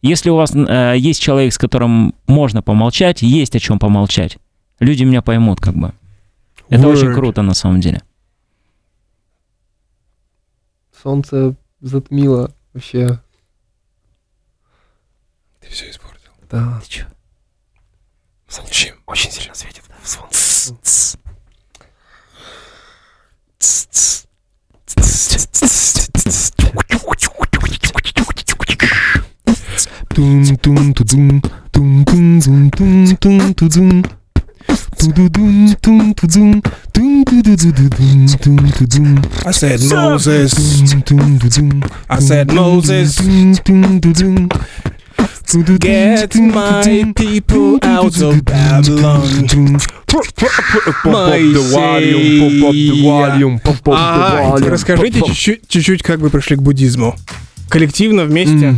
если 0.02 0.30
у 0.30 0.36
вас 0.38 0.54
э, 0.56 0.96
есть 0.98 1.22
человек, 1.22 1.54
с 1.54 1.58
которым 1.58 2.14
можно 2.26 2.62
помолчать, 2.62 3.22
есть 3.22 3.56
о 3.58 3.60
чем 3.60 3.80
помолчать, 3.80 4.38
люди 4.80 5.04
меня 5.04 5.22
поймут, 5.22 5.60
как 5.60 5.76
бы. 5.76 5.92
Это 6.74 6.88
очень 6.88 7.10
Word. 7.10 7.14
круто 7.16 7.42
на 7.44 7.54
самом 7.54 7.82
деле. 7.82 8.02
Солнце 11.04 11.56
затмило 11.82 12.52
вообще 12.74 13.22
Ты 15.60 15.70
все 15.70 15.90
испортил. 15.90 16.32
Да, 16.50 16.80
Ты 16.82 16.90
чё? 16.90 17.06
Чем? 18.70 18.96
очень 19.06 19.32
сильно 19.32 19.54
светит 19.54 19.84
солнце 20.04 20.74
I 39.46 39.52
said 39.52 39.80
Moses. 39.92 40.54
I 42.10 42.20
said 42.20 42.52
Moses. 42.54 43.20
Get 45.80 46.36
my 46.36 47.14
people 47.16 47.78
out 47.84 48.18
of 48.22 48.44
Babylon. 48.46 49.80
Ага, 53.86 54.70
расскажите 54.70 55.22
чуть-чуть, 55.68 56.04
как 56.04 56.20
вы 56.20 56.30
пришли 56.30 56.56
к 56.56 56.62
буддизму. 56.62 57.16
Коллективно, 57.70 58.26
вместе? 58.26 58.76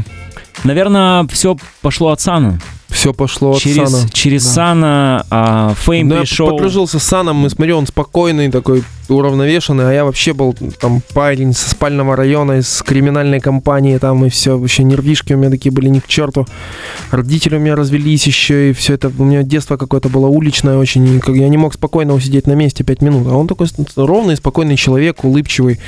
Наверное, 0.63 1.27
все 1.27 1.57
пошло 1.81 2.11
от 2.11 2.21
Сана. 2.21 2.59
Все 2.95 3.13
пошло 3.13 3.51
от 3.51 3.59
через, 3.61 3.91
Сана. 3.91 4.09
через 4.13 4.43
Да. 4.45 4.49
Сана 4.51 5.25
а, 5.29 5.73
Фейм 5.75 6.07
Ну, 6.07 6.15
я 6.15 6.21
пришел. 6.21 6.49
подружился 6.49 6.97
с 6.99 7.03
Саном, 7.03 7.45
и 7.45 7.49
смотрю, 7.49 7.77
он 7.77 7.85
спокойный 7.87 8.49
такой, 8.49 8.83
уравновешенный, 9.13 9.89
а 9.89 9.93
я 9.93 10.05
вообще 10.05 10.33
был 10.33 10.55
там 10.79 11.01
парень 11.13 11.53
со 11.53 11.69
спального 11.69 12.15
района, 12.15 12.59
из 12.59 12.81
криминальной 12.81 13.39
компании 13.39 13.97
там, 13.97 14.25
и 14.25 14.29
все, 14.29 14.57
вообще 14.57 14.83
нервишки 14.83 15.33
у 15.33 15.37
меня 15.37 15.49
такие 15.49 15.71
были 15.71 15.89
ни 15.89 15.99
к 15.99 16.07
черту. 16.07 16.45
Родители 17.11 17.57
у 17.57 17.59
меня 17.59 17.75
развелись 17.75 18.25
еще, 18.27 18.69
и 18.69 18.73
все 18.73 18.93
это, 18.93 19.11
у 19.17 19.23
меня 19.23 19.43
детство 19.43 19.77
какое-то 19.77 20.09
было 20.09 20.27
уличное 20.27 20.77
очень, 20.77 21.05
и 21.07 21.37
я 21.37 21.49
не 21.49 21.57
мог 21.57 21.73
спокойно 21.73 22.13
усидеть 22.13 22.47
на 22.47 22.53
месте 22.53 22.83
пять 22.83 23.01
минут, 23.01 23.27
а 23.27 23.35
он 23.35 23.47
такой 23.47 23.67
ровный, 23.95 24.35
спокойный 24.35 24.75
человек, 24.75 25.23
улыбчивый 25.23 25.79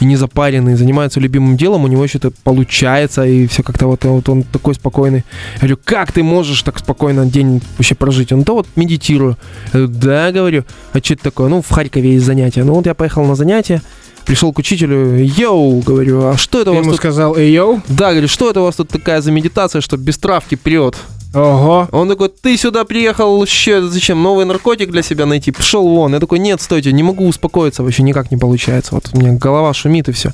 и 0.00 0.04
не 0.04 0.16
запаренный, 0.16 0.74
занимается 0.74 1.20
любимым 1.20 1.56
делом, 1.56 1.84
у 1.84 1.88
него 1.88 2.06
что-то 2.06 2.32
получается, 2.44 3.24
и 3.24 3.46
все 3.46 3.62
как-то 3.62 3.86
вот, 3.86 4.04
вот 4.04 4.28
он 4.28 4.42
такой 4.42 4.74
спокойный. 4.74 5.24
Я 5.54 5.60
говорю, 5.60 5.78
как 5.84 6.12
ты 6.12 6.22
можешь 6.22 6.62
так 6.62 6.78
спокойно 6.78 7.26
день 7.26 7.62
вообще 7.78 7.94
прожить? 7.94 8.32
Он, 8.32 8.42
да 8.42 8.52
вот 8.52 8.66
медитирую. 8.76 9.36
Я 9.72 9.80
говорю, 9.80 9.88
да, 9.88 10.32
говорю, 10.32 10.64
а 10.92 10.98
что 10.98 11.14
это 11.14 11.24
такое? 11.24 11.48
Ну, 11.48 11.62
в 11.62 11.70
Харькове 11.70 12.14
есть 12.14 12.26
занятия. 12.26 12.64
Ну, 12.66 12.74
вот 12.74 12.86
я 12.86 12.94
поехал 12.94 13.24
на 13.24 13.36
занятия, 13.36 13.80
пришел 14.24 14.52
к 14.52 14.58
учителю, 14.58 15.22
йоу, 15.24 15.80
говорю, 15.82 16.26
а 16.26 16.36
что 16.36 16.60
это 16.60 16.70
Ты 16.70 16.70
у 16.72 16.74
вас 16.74 16.82
ему 16.82 16.90
тут? 16.90 17.00
сказал, 17.00 17.36
эй, 17.36 17.52
йоу? 17.52 17.80
Да, 17.86 18.10
говорю, 18.10 18.26
что 18.26 18.50
это 18.50 18.60
у 18.60 18.64
вас 18.64 18.74
тут 18.74 18.88
такая 18.88 19.20
за 19.20 19.30
медитация, 19.30 19.80
что 19.80 19.96
без 19.96 20.18
травки 20.18 20.56
прет? 20.56 20.96
Ого. 21.32 21.88
Он 21.92 22.08
такой, 22.08 22.28
ты 22.28 22.56
сюда 22.56 22.84
приехал, 22.84 23.40
еще 23.40 23.82
зачем, 23.82 24.20
новый 24.20 24.46
наркотик 24.46 24.90
для 24.90 25.02
себя 25.02 25.26
найти? 25.26 25.52
Пошел 25.52 25.86
вон. 25.86 26.12
Я 26.14 26.18
такой, 26.18 26.40
нет, 26.40 26.60
стойте, 26.60 26.92
не 26.92 27.04
могу 27.04 27.28
успокоиться, 27.28 27.84
вообще 27.84 28.02
никак 28.02 28.32
не 28.32 28.36
получается. 28.36 28.94
Вот 28.96 29.10
у 29.12 29.18
меня 29.18 29.32
голова 29.34 29.72
шумит 29.74 30.08
и 30.08 30.12
все. 30.12 30.32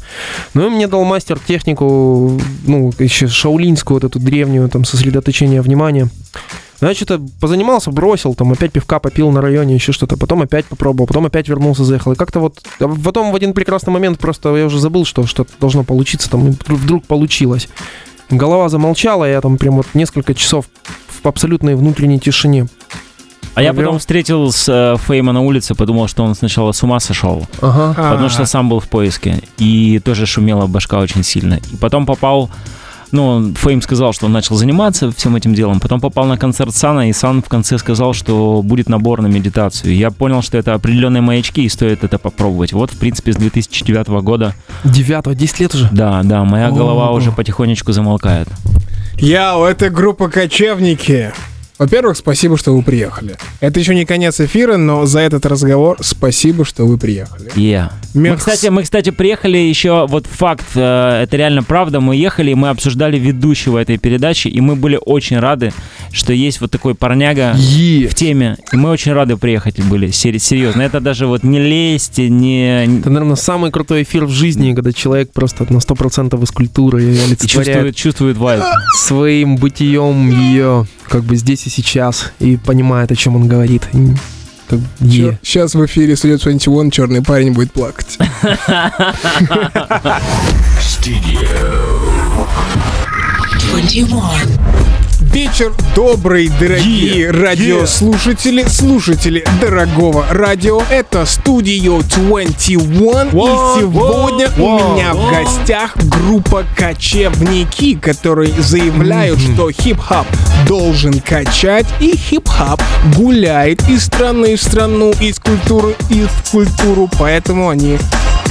Ну 0.54 0.66
и 0.66 0.70
мне 0.70 0.86
дал 0.86 1.04
мастер 1.04 1.38
технику, 1.38 2.40
ну, 2.66 2.92
еще 2.98 3.26
шаулинскую, 3.26 3.96
вот 3.96 4.04
эту 4.04 4.18
древнюю, 4.20 4.70
там, 4.70 4.86
сосредоточение 4.86 5.60
внимания. 5.60 6.08
Ну, 6.82 6.88
Я 6.88 6.94
что-то 6.94 7.20
позанимался, 7.40 7.92
бросил, 7.92 8.34
там 8.34 8.50
опять 8.50 8.72
пивка 8.72 8.98
попил 8.98 9.30
на 9.30 9.40
районе, 9.40 9.74
еще 9.74 9.92
что-то, 9.92 10.16
потом 10.16 10.42
опять 10.42 10.64
попробовал, 10.66 11.06
потом 11.06 11.26
опять 11.26 11.48
вернулся, 11.48 11.84
заехал. 11.84 12.12
И 12.12 12.16
как-то 12.16 12.40
вот, 12.40 12.58
а 12.80 12.88
потом 12.88 13.30
в 13.30 13.36
один 13.36 13.54
прекрасный 13.54 13.92
момент 13.92 14.18
просто 14.18 14.54
я 14.56 14.66
уже 14.66 14.80
забыл, 14.80 15.04
что 15.04 15.24
что-то 15.24 15.52
должно 15.60 15.84
получиться, 15.84 16.28
там 16.28 16.50
вдруг 16.66 17.04
получилось. 17.04 17.68
Голова 18.30 18.68
замолчала, 18.68 19.26
я 19.26 19.40
там 19.40 19.58
прям 19.58 19.76
вот 19.76 19.86
несколько 19.94 20.34
часов 20.34 20.66
в 21.22 21.26
абсолютной 21.28 21.76
внутренней 21.76 22.18
тишине. 22.18 22.66
А 23.54 23.62
я 23.62 23.74
потом 23.74 24.00
встретил 24.00 24.50
с 24.50 24.66
э, 24.68 24.96
Фейма 25.06 25.32
на 25.32 25.42
улице, 25.42 25.76
подумал, 25.76 26.08
что 26.08 26.24
он 26.24 26.34
сначала 26.34 26.72
с 26.72 26.82
ума 26.82 26.98
сошел, 26.98 27.46
Ага. 27.60 27.94
потому 28.12 28.28
что 28.28 28.44
сам 28.44 28.68
был 28.68 28.80
в 28.80 28.88
поиске, 28.88 29.40
и 29.58 30.00
тоже 30.04 30.26
шумела 30.26 30.66
башка 30.66 30.98
очень 30.98 31.22
сильно. 31.22 31.60
И 31.72 31.76
потом 31.76 32.06
попал, 32.06 32.50
ну, 33.12 33.52
Фейм 33.54 33.82
сказал, 33.82 34.12
что 34.12 34.26
он 34.26 34.32
начал 34.32 34.56
заниматься 34.56 35.12
всем 35.12 35.36
этим 35.36 35.54
делом, 35.54 35.80
потом 35.80 36.00
попал 36.00 36.24
на 36.24 36.36
концерт 36.36 36.74
Сана, 36.74 37.08
и 37.08 37.12
Сан 37.12 37.42
в 37.42 37.48
конце 37.48 37.78
сказал, 37.78 38.14
что 38.14 38.62
будет 38.62 38.88
набор 38.88 39.20
на 39.22 39.26
медитацию. 39.26 39.94
Я 39.94 40.10
понял, 40.10 40.42
что 40.42 40.58
это 40.58 40.74
определенные 40.74 41.20
маячки, 41.20 41.62
и 41.62 41.68
стоит 41.68 42.04
это 42.04 42.18
попробовать. 42.18 42.72
Вот, 42.72 42.90
в 42.90 42.98
принципе, 42.98 43.32
с 43.32 43.36
2009 43.36 44.08
года, 44.22 44.54
Девятого, 44.84 45.34
10 45.36 45.60
лет 45.60 45.74
уже. 45.74 45.88
да, 45.92 46.22
да, 46.24 46.44
моя 46.44 46.70
голова 46.70 47.08
О. 47.08 47.12
уже 47.12 47.32
потихонечку 47.32 47.92
замолкает. 47.92 48.48
Яу, 49.18 49.64
это 49.64 49.90
группа 49.90 50.28
«Кочевники». 50.28 51.32
Во-первых, 51.82 52.16
спасибо, 52.16 52.56
что 52.56 52.76
вы 52.76 52.82
приехали. 52.84 53.34
Это 53.58 53.80
еще 53.80 53.92
не 53.96 54.04
конец 54.04 54.38
эфира, 54.40 54.76
но 54.76 55.04
за 55.04 55.18
этот 55.18 55.44
разговор 55.46 55.96
спасибо, 56.00 56.64
что 56.64 56.86
вы 56.86 56.96
приехали. 56.96 57.50
Yeah. 57.56 57.90
Мы, 58.14 58.36
кстати, 58.36 58.68
мы, 58.68 58.84
кстати, 58.84 59.10
приехали 59.10 59.58
еще, 59.58 60.06
вот 60.06 60.26
факт, 60.26 60.64
э, 60.76 61.22
это 61.24 61.36
реально 61.36 61.64
правда, 61.64 61.98
мы 62.00 62.14
ехали, 62.14 62.52
и 62.52 62.54
мы 62.54 62.68
обсуждали 62.68 63.18
ведущего 63.18 63.78
этой 63.78 63.98
передачи, 63.98 64.46
и 64.46 64.60
мы 64.60 64.76
были 64.76 64.96
очень 65.04 65.40
рады, 65.40 65.72
что 66.12 66.32
есть 66.32 66.60
вот 66.60 66.70
такой 66.70 66.94
парняга 66.94 67.54
Е. 67.56 68.06
в 68.06 68.14
теме, 68.14 68.58
и 68.72 68.76
мы 68.76 68.90
очень 68.90 69.12
рады 69.12 69.36
приехать 69.36 69.82
были, 69.82 70.12
сер- 70.12 70.38
серьезно. 70.38 70.82
Это 70.82 71.00
даже 71.00 71.26
вот 71.26 71.42
не 71.42 71.58
лезть, 71.58 72.18
не... 72.18 72.84
Это, 73.00 73.10
наверное, 73.10 73.34
самый 73.34 73.72
крутой 73.72 74.04
эфир 74.04 74.26
в 74.26 74.30
жизни, 74.30 74.72
когда 74.72 74.92
человек 74.92 75.32
просто 75.32 75.64
на 75.72 75.78
100% 75.78 76.40
из 76.44 76.50
культуры 76.52 77.02
и 77.02 77.18
олицетворяет 77.18 77.96
чувствует, 77.96 77.96
чувствует 77.96 78.36
вайб. 78.36 78.62
своим 78.94 79.56
бытием 79.56 80.30
ее 80.30 80.86
как 81.08 81.24
бы 81.24 81.36
здесь 81.36 81.66
и 81.66 81.70
сейчас 81.70 82.32
и 82.38 82.56
понимает, 82.56 83.12
о 83.12 83.16
чем 83.16 83.36
он 83.36 83.48
говорит. 83.48 83.88
Как 84.68 84.80
е. 85.00 85.38
Сейчас 85.42 85.74
в 85.74 85.84
эфире 85.84 86.14
Studio 86.14 86.38
21 86.38 86.90
черный 86.90 87.22
парень 87.22 87.52
будет 87.52 87.72
плакать. 87.72 88.16
Studio 90.80 91.42
21. 93.70 95.01
Вечер 95.32 95.72
добрый, 95.96 96.50
дорогие 96.60 97.30
радиослушатели, 97.30 98.66
слушатели 98.68 99.42
дорогого 99.62 100.26
радио. 100.28 100.82
Это 100.90 101.22
Studio 101.22 102.04
21. 102.16 103.28
И 103.28 103.80
сегодня 103.80 104.50
у 104.58 104.94
меня 104.94 105.14
в 105.14 105.32
гостях 105.32 105.96
группа 105.96 106.66
Кочевники, 106.76 107.94
которые 107.94 108.52
заявляют, 108.60 109.40
что 109.40 109.70
хип-хоп 109.70 110.26
должен 110.66 111.18
качать, 111.20 111.86
и 111.98 112.14
хип-хоп 112.14 112.82
гуляет 113.16 113.88
из 113.88 114.04
страны 114.04 114.56
в 114.56 114.62
страну, 114.62 115.12
из 115.18 115.38
культуры 115.38 115.96
в 116.10 116.50
культуру, 116.50 117.08
поэтому 117.18 117.70
они 117.70 117.96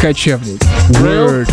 кочевники. 0.02 0.66
Real? 0.90 1.48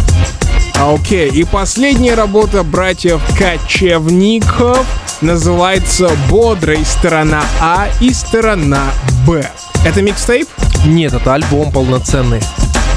А, 0.75 0.95
Окей, 0.95 1.29
и 1.29 1.45
последняя 1.45 2.15
работа 2.15 2.63
братьев 2.63 3.21
Кочевников 3.37 4.87
называется 5.21 6.11
«Бодрой 6.29 6.85
сторона 6.85 7.43
А 7.61 7.89
и 8.01 8.13
сторона 8.13 8.85
Б». 9.27 9.49
Это 9.85 10.03
микстейп? 10.03 10.49
Нет, 10.87 11.13
это 11.13 11.35
альбом 11.35 11.73
полноценный. 11.73 12.41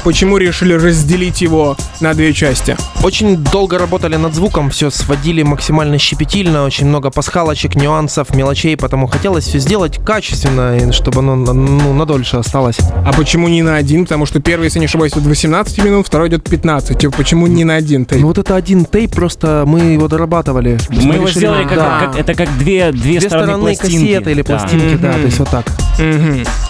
Почему 0.04 0.36
решили 0.36 0.72
разделить 0.74 1.42
его 1.42 1.76
на 2.00 2.12
две 2.14 2.32
части? 2.32 2.76
Очень 3.04 3.36
долго 3.36 3.78
работали 3.78 4.16
над 4.16 4.34
звуком, 4.34 4.68
все 4.70 4.90
сводили 4.90 5.42
максимально 5.44 5.96
щепетильно, 5.98 6.64
очень 6.64 6.86
много 6.86 7.10
пасхалочек, 7.10 7.76
нюансов, 7.76 8.34
мелочей, 8.34 8.76
потому 8.76 9.06
хотелось 9.06 9.44
все 9.44 9.58
сделать 9.60 9.98
качественно, 10.04 10.92
чтобы 10.92 11.20
оно 11.20 11.36
ну, 11.36 11.92
надольше 11.92 12.36
осталось. 12.36 12.78
А 13.06 13.12
почему 13.12 13.46
не 13.48 13.62
на 13.62 13.76
один? 13.76 14.04
Потому 14.04 14.26
что 14.26 14.40
первый, 14.40 14.64
если 14.64 14.80
не 14.80 14.86
ошибаюсь, 14.86 15.12
идет 15.12 15.24
18 15.24 15.78
минут, 15.84 16.06
второй 16.06 16.28
идет 16.28 16.42
15. 16.48 16.98
Типа, 16.98 17.12
Почему 17.16 17.46
не 17.46 17.62
на 17.64 17.76
один 17.76 18.04
тейп? 18.04 18.20
Ну 18.20 18.26
вот 18.28 18.38
это 18.38 18.56
один 18.56 18.84
тейп, 18.84 19.14
просто 19.14 19.62
мы 19.66 19.80
его 19.80 20.08
дорабатывали. 20.08 20.78
Мы 20.90 21.14
его 21.14 21.26
решили- 21.28 21.38
сделали 21.38 21.62
как, 21.64 21.76
да. 21.76 22.00
как- 22.06 22.18
это 22.18 22.34
как 22.34 22.58
две, 22.58 22.90
две, 22.90 23.18
Две 23.18 23.28
стороны, 23.28 23.46
стороны 23.46 23.62
пластинки. 23.76 23.94
кассеты 24.12 24.30
или 24.32 24.42
Да. 24.42 24.58
пластинки, 24.58 24.94
да, 24.96 25.08
Мгм. 25.12 25.20
то 25.20 25.26
есть 25.26 25.38
вот 25.38 25.48
так. 25.50 25.66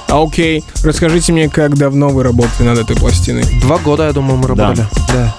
А, 0.08 0.22
Окей, 0.22 0.62
расскажите 0.84 1.32
мне, 1.32 1.48
как 1.48 1.74
давно 1.76 2.10
вы 2.10 2.22
работаете 2.22 2.64
над 2.64 2.78
этой 2.78 2.96
пластиной? 3.22 3.60
Два 3.60 3.78
года, 3.78 4.06
я 4.06 4.12
думаю, 4.12 4.36
мы 4.38 4.48
работали. 4.48 4.86
Да. 5.12 5.34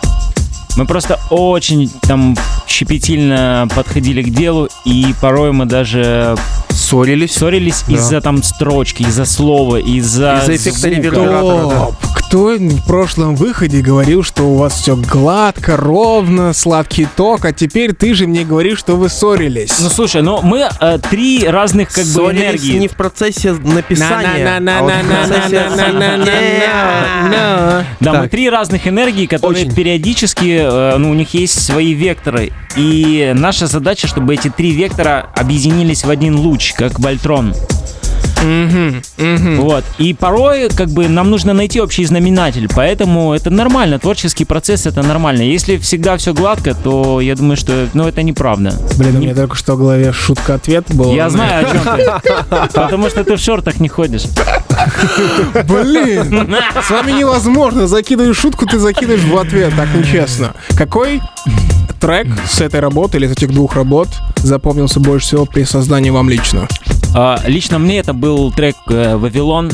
Мы 0.75 0.85
просто 0.85 1.19
очень 1.29 1.89
там 2.01 2.35
щепетильно 2.67 3.67
подходили 3.75 4.23
к 4.23 4.29
делу, 4.33 4.69
и 4.85 5.13
порой 5.21 5.51
мы 5.51 5.65
даже 5.65 6.35
Ссорились. 6.69 7.33
ссорились 7.33 7.83
Да. 7.87 7.93
из-за 7.93 8.21
там 8.21 8.41
строчки, 8.41 9.03
из-за 9.03 9.25
слова, 9.25 9.75
из-за 9.77 10.39
Из-за 10.41 10.55
эффекта 10.55 10.79
звука. 10.79 10.95
ревербератора. 10.95 11.69
да 11.69 11.87
кто 12.33 12.57
в 12.57 12.87
прошлом 12.87 13.35
выходе 13.35 13.81
говорил, 13.81 14.23
что 14.23 14.45
у 14.45 14.55
вас 14.55 14.73
все 14.73 14.95
гладко, 14.95 15.77
ровно, 15.77 16.51
сладкий 16.53 17.07
ток, 17.15 17.45
а 17.45 17.53
теперь 17.53 17.93
ты 17.93 18.15
же 18.15 18.25
мне 18.25 18.43
говоришь, 18.43 18.79
что 18.79 18.95
вы 18.95 19.09
ссорились. 19.09 19.79
Ну 19.79 19.87
слушай, 19.89 20.23
но 20.23 20.41
мы 20.41 20.67
э, 20.79 20.97
три 21.11 21.45
разных 21.47 21.89
как 21.89 22.03
ссорились 22.03 22.15
бы 22.15 22.31
энергии. 22.31 22.77
не 22.79 22.87
в 22.87 22.95
процессе 22.95 23.53
написания, 23.53 24.59
Да, 27.99 28.13
мы 28.13 28.29
три 28.29 28.49
разных 28.49 28.87
энергии, 28.87 29.27
которые 29.27 29.69
периодически, 29.69 30.57
э, 30.59 30.97
ну 30.97 31.11
у 31.11 31.13
них 31.13 31.35
есть 31.35 31.63
свои 31.63 31.93
векторы. 31.93 32.51
И 32.75 33.31
наша 33.35 33.67
задача, 33.67 34.07
чтобы 34.07 34.33
эти 34.33 34.49
три 34.49 34.71
вектора 34.71 35.29
объединились 35.35 36.03
в 36.03 36.09
один 36.09 36.37
луч, 36.37 36.73
как 36.73 36.99
Вольтрон. 36.99 37.53
Мгм, 38.43 39.01
мгм. 39.17 39.61
Вот. 39.61 39.83
И 39.97 40.13
порой, 40.13 40.69
как 40.69 40.89
бы, 40.89 41.07
нам 41.07 41.29
нужно 41.29 41.53
найти 41.53 41.79
общий 41.79 42.05
знаменатель. 42.05 42.67
Поэтому 42.73 43.33
это 43.33 43.49
нормально. 43.49 43.99
Творческий 43.99 44.45
процесс 44.45 44.85
это 44.85 45.01
нормально. 45.01 45.41
Если 45.41 45.77
всегда 45.77 46.17
все 46.17 46.33
гладко, 46.33 46.73
то 46.73 47.21
я 47.21 47.35
думаю, 47.35 47.57
что 47.57 47.87
ну, 47.93 48.07
это 48.07 48.23
неправда. 48.23 48.73
Блин, 48.97 49.17
у 49.17 49.19
меня 49.19 49.35
только 49.35 49.55
что 49.55 49.75
в 49.75 49.79
голове 49.79 50.11
шутка-ответ 50.11 50.85
был. 50.89 51.13
Я 51.13 51.29
знаю, 51.29 51.65
о 51.65 51.71
чем 51.71 51.97
ты. 51.97 52.33
Потому 52.73 53.09
что 53.09 53.23
ты 53.23 53.35
в 53.35 53.39
шортах 53.39 53.79
не 53.79 53.87
ходишь. 53.87 54.23
Блин, 55.65 56.55
с 56.81 56.89
вами 56.89 57.11
невозможно. 57.11 57.87
Закидываешь 57.87 58.37
шутку, 58.37 58.65
ты 58.65 58.79
закидываешь 58.79 59.23
в 59.23 59.37
ответ. 59.37 59.73
Так 59.75 59.93
нечестно. 59.93 60.53
Какой 60.77 61.21
трек 62.03 62.27
с 62.49 62.59
этой 62.59 62.81
работы 62.81 63.17
или 63.17 63.27
с 63.27 63.31
этих 63.31 63.53
двух 63.53 63.75
работ 63.75 64.09
запомнился 64.35 64.99
больше 64.99 65.25
всего 65.25 65.45
при 65.45 65.63
создании 65.63 66.09
вам 66.09 66.29
лично? 66.29 66.67
А, 67.15 67.39
лично 67.45 67.79
мне 67.79 67.99
это 67.99 68.11
был 68.11 68.51
трек 68.51 68.75
э, 68.89 69.15
«Вавилон». 69.15 69.71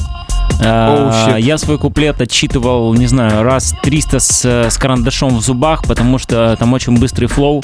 Oh, 0.62 1.10
shit. 1.12 1.42
я 1.42 1.58
свой 1.58 1.80
куплет 1.80 2.20
отчитывал, 2.22 2.94
не 2.94 3.08
знаю, 3.08 3.44
раз 3.44 3.74
300 3.82 4.20
с, 4.20 4.46
с 4.46 4.78
карандашом 4.78 5.38
в 5.38 5.42
зубах, 5.42 5.84
потому 5.86 6.20
что 6.20 6.56
там 6.60 6.74
очень 6.74 7.00
быстрый 7.00 7.28
флоу. 7.28 7.64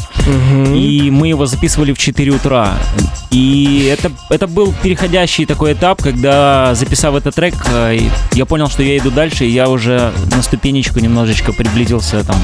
И 0.74 1.10
мы 1.12 1.28
его 1.28 1.46
записывали 1.46 1.94
в 1.94 2.00
4 2.00 2.32
утра. 2.32 2.74
И 3.30 3.92
это, 3.92 4.12
это 4.30 4.48
был 4.48 4.74
переходящий 4.82 5.46
такой 5.46 5.74
этап, 5.74 6.02
когда, 6.02 6.74
записав 6.74 7.14
этот 7.14 7.36
трек, 7.36 7.54
э, 7.72 8.00
я 8.32 8.46
понял, 8.46 8.68
что 8.68 8.82
я 8.82 8.98
иду 8.98 9.12
дальше, 9.12 9.46
и 9.46 9.50
я 9.50 9.70
уже 9.70 10.12
на 10.34 10.42
ступенечку 10.42 11.00
немножечко 11.00 11.52
приблизился 11.52 12.24
там 12.24 12.38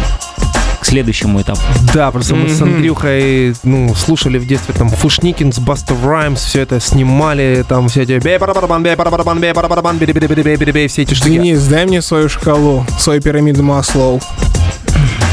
к 0.81 0.85
следующему 0.85 1.39
этапу. 1.41 1.61
Да, 1.93 2.09
просто 2.11 2.33
мы 2.35 2.49
с 2.49 2.59
Мгм. 2.59 2.75
Андрюхой, 2.75 3.55
ну, 3.63 3.93
слушали 3.95 4.39
в 4.39 4.47
детстве 4.47 4.73
там 4.75 4.89
Фушникинс, 4.89 5.59
Баста 5.59 5.95
Раймс, 6.03 6.41
все 6.43 6.61
это 6.61 6.79
снимали, 6.79 7.63
там 7.69 7.87
все 7.87 8.01
эти 8.01 8.19
бей 8.19 8.37
барабан 8.39 8.81
бей 8.83 8.95
барабан 8.95 9.39
бей 9.39 9.53
барабан 9.53 9.97
бей 9.99 10.07
бей 10.11 10.27
бей 10.27 10.43
бей 10.43 10.55
бей 10.57 10.71
бей 10.71 10.87
все 10.87 11.03
эти 11.03 11.13
штуки. 11.13 11.29
Денис, 11.31 11.63
дай 11.67 11.85
мне 11.85 12.01
свою 12.01 12.27
шкалу, 12.29 12.85
свою 12.99 13.21
пирамиду 13.21 13.61
Маслоу. 13.63 14.19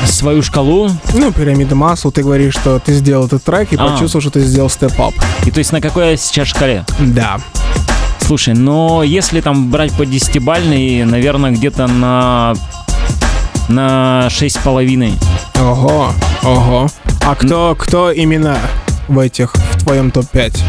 Свою 0.06 0.42
шкалу, 0.42 0.90
Ну, 1.14 1.32
пирамида 1.32 1.74
Маслоу, 1.74 2.12
ты 2.12 2.22
говоришь, 2.22 2.54
что 2.54 2.78
ты 2.78 2.92
сделал 2.92 3.26
этот 3.26 3.42
трек 3.44 3.72
и 3.72 3.76
А. 3.76 3.88
почувствовал, 3.88 4.20
что 4.22 4.30
ты 4.30 4.40
сделал 4.40 4.68
степ-ап. 4.70 5.14
и 5.46 5.50
то 5.50 5.58
есть 5.58 5.72
на 5.72 5.80
какой 5.80 6.10
я 6.10 6.16
сейчас 6.16 6.48
шкале? 6.48 6.84
Да. 6.98 7.38
Слушай, 8.20 8.54
но 8.54 9.02
если 9.02 9.40
там 9.40 9.70
брать 9.70 9.92
по 9.94 10.04
десятибальной, 10.04 11.04
наверное, 11.04 11.50
где-то 11.50 11.86
на 11.86 12.54
на 13.68 14.28
шесть 14.30 14.56
с 14.56 14.58
половиной. 14.58 15.14
Ого, 15.60 16.12
ого. 16.42 16.88
А 17.24 17.34
кто, 17.34 17.76
кто 17.78 18.10
именно 18.10 18.58
в 19.08 19.18
этих, 19.18 19.54
в 19.54 19.84
твоем 19.84 20.10
топ-5? 20.10 20.62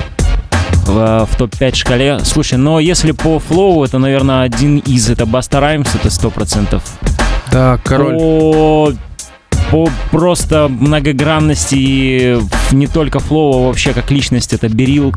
в, 0.89 1.25
в 1.25 1.37
топ-5 1.37 1.75
шкале. 1.75 2.19
Слушай, 2.23 2.57
но 2.57 2.79
если 2.79 3.11
по 3.11 3.39
flow, 3.39 3.83
это, 3.83 3.97
наверное, 3.99 4.41
один 4.41 4.79
из, 4.79 5.09
это 5.09 5.25
Busta 5.25 5.59
Rhymes, 5.59 5.93
это 5.95 6.09
сто 6.09 6.29
процентов. 6.29 6.83
Да, 7.51 7.79
король. 7.83 8.17
По, 8.17 8.93
по 9.71 9.89
просто 10.11 10.67
многогранности 10.67 11.75
и 11.75 12.39
не 12.71 12.87
только 12.87 13.19
flow, 13.19 13.63
а 13.63 13.67
вообще 13.67 13.93
как 13.93 14.11
личность, 14.11 14.53
это 14.53 14.67
Берил. 14.67 15.13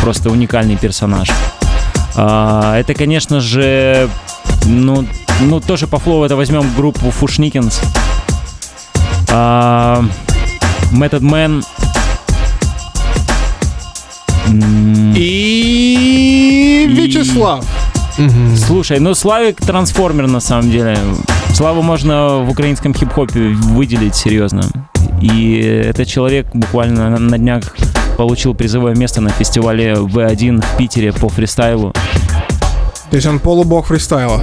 Просто 0.00 0.30
уникальный 0.30 0.76
персонаж. 0.76 1.30
А, 2.14 2.78
это, 2.78 2.94
конечно 2.94 3.40
же, 3.40 4.08
ну, 4.64 5.06
ну, 5.48 5.60
тоже 5.60 5.86
по 5.86 5.98
флоу 5.98 6.24
это 6.24 6.36
возьмем 6.36 6.64
группу 6.76 7.10
Фушникинс. 7.10 7.80
А, 9.30 10.04
Method 10.92 11.20
Man. 11.20 11.64
И 15.16 16.86
Вячеслав. 16.90 17.64
Слушай, 18.56 18.98
ну 19.00 19.14
Славик 19.14 19.56
трансформер 19.60 20.26
на 20.26 20.40
самом 20.40 20.70
деле. 20.70 20.98
Славу 21.54 21.82
можно 21.82 22.38
в 22.38 22.50
украинском 22.50 22.94
хип-хопе 22.94 23.40
выделить 23.50 24.14
серьезно. 24.14 24.62
И 25.20 25.58
этот 25.86 26.08
человек 26.08 26.46
буквально 26.52 27.10
на- 27.10 27.18
на 27.18 27.38
днях 27.38 27.74
получил 28.16 28.54
призовое 28.54 28.94
место 28.94 29.20
на 29.20 29.30
фестивале 29.30 29.94
V1 29.94 30.60
в 30.62 30.76
Питере 30.76 31.12
по 31.12 31.28
фристайлу. 31.28 31.92
То 33.10 33.16
есть 33.16 33.26
он 33.26 33.38
полубог 33.38 33.86
фристайла. 33.86 34.42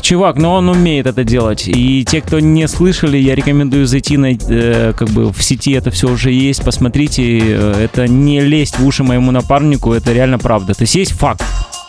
Чувак, 0.00 0.36
но 0.36 0.54
он 0.54 0.68
умеет 0.68 1.06
это 1.06 1.24
делать. 1.24 1.64
И 1.66 2.04
те, 2.04 2.20
кто 2.20 2.40
не 2.40 2.66
слышали, 2.68 3.18
я 3.18 3.34
рекомендую 3.34 3.86
зайти 3.86 4.16
на, 4.16 4.32
э, 4.32 4.92
как 4.96 5.08
бы 5.10 5.32
в 5.32 5.42
сети 5.42 5.72
это 5.72 5.90
все 5.90 6.08
уже 6.08 6.32
есть. 6.32 6.64
Посмотрите, 6.64 7.38
э, 7.38 7.84
это 7.84 8.08
не 8.08 8.40
лезть 8.40 8.78
в 8.78 8.86
уши 8.86 9.04
моему 9.04 9.30
напарнику, 9.30 9.92
это 9.92 10.12
реально 10.12 10.38
правда. 10.38 10.74
То 10.74 10.82
есть 10.82 10.94
есть 10.94 11.12
факт, 11.12 11.44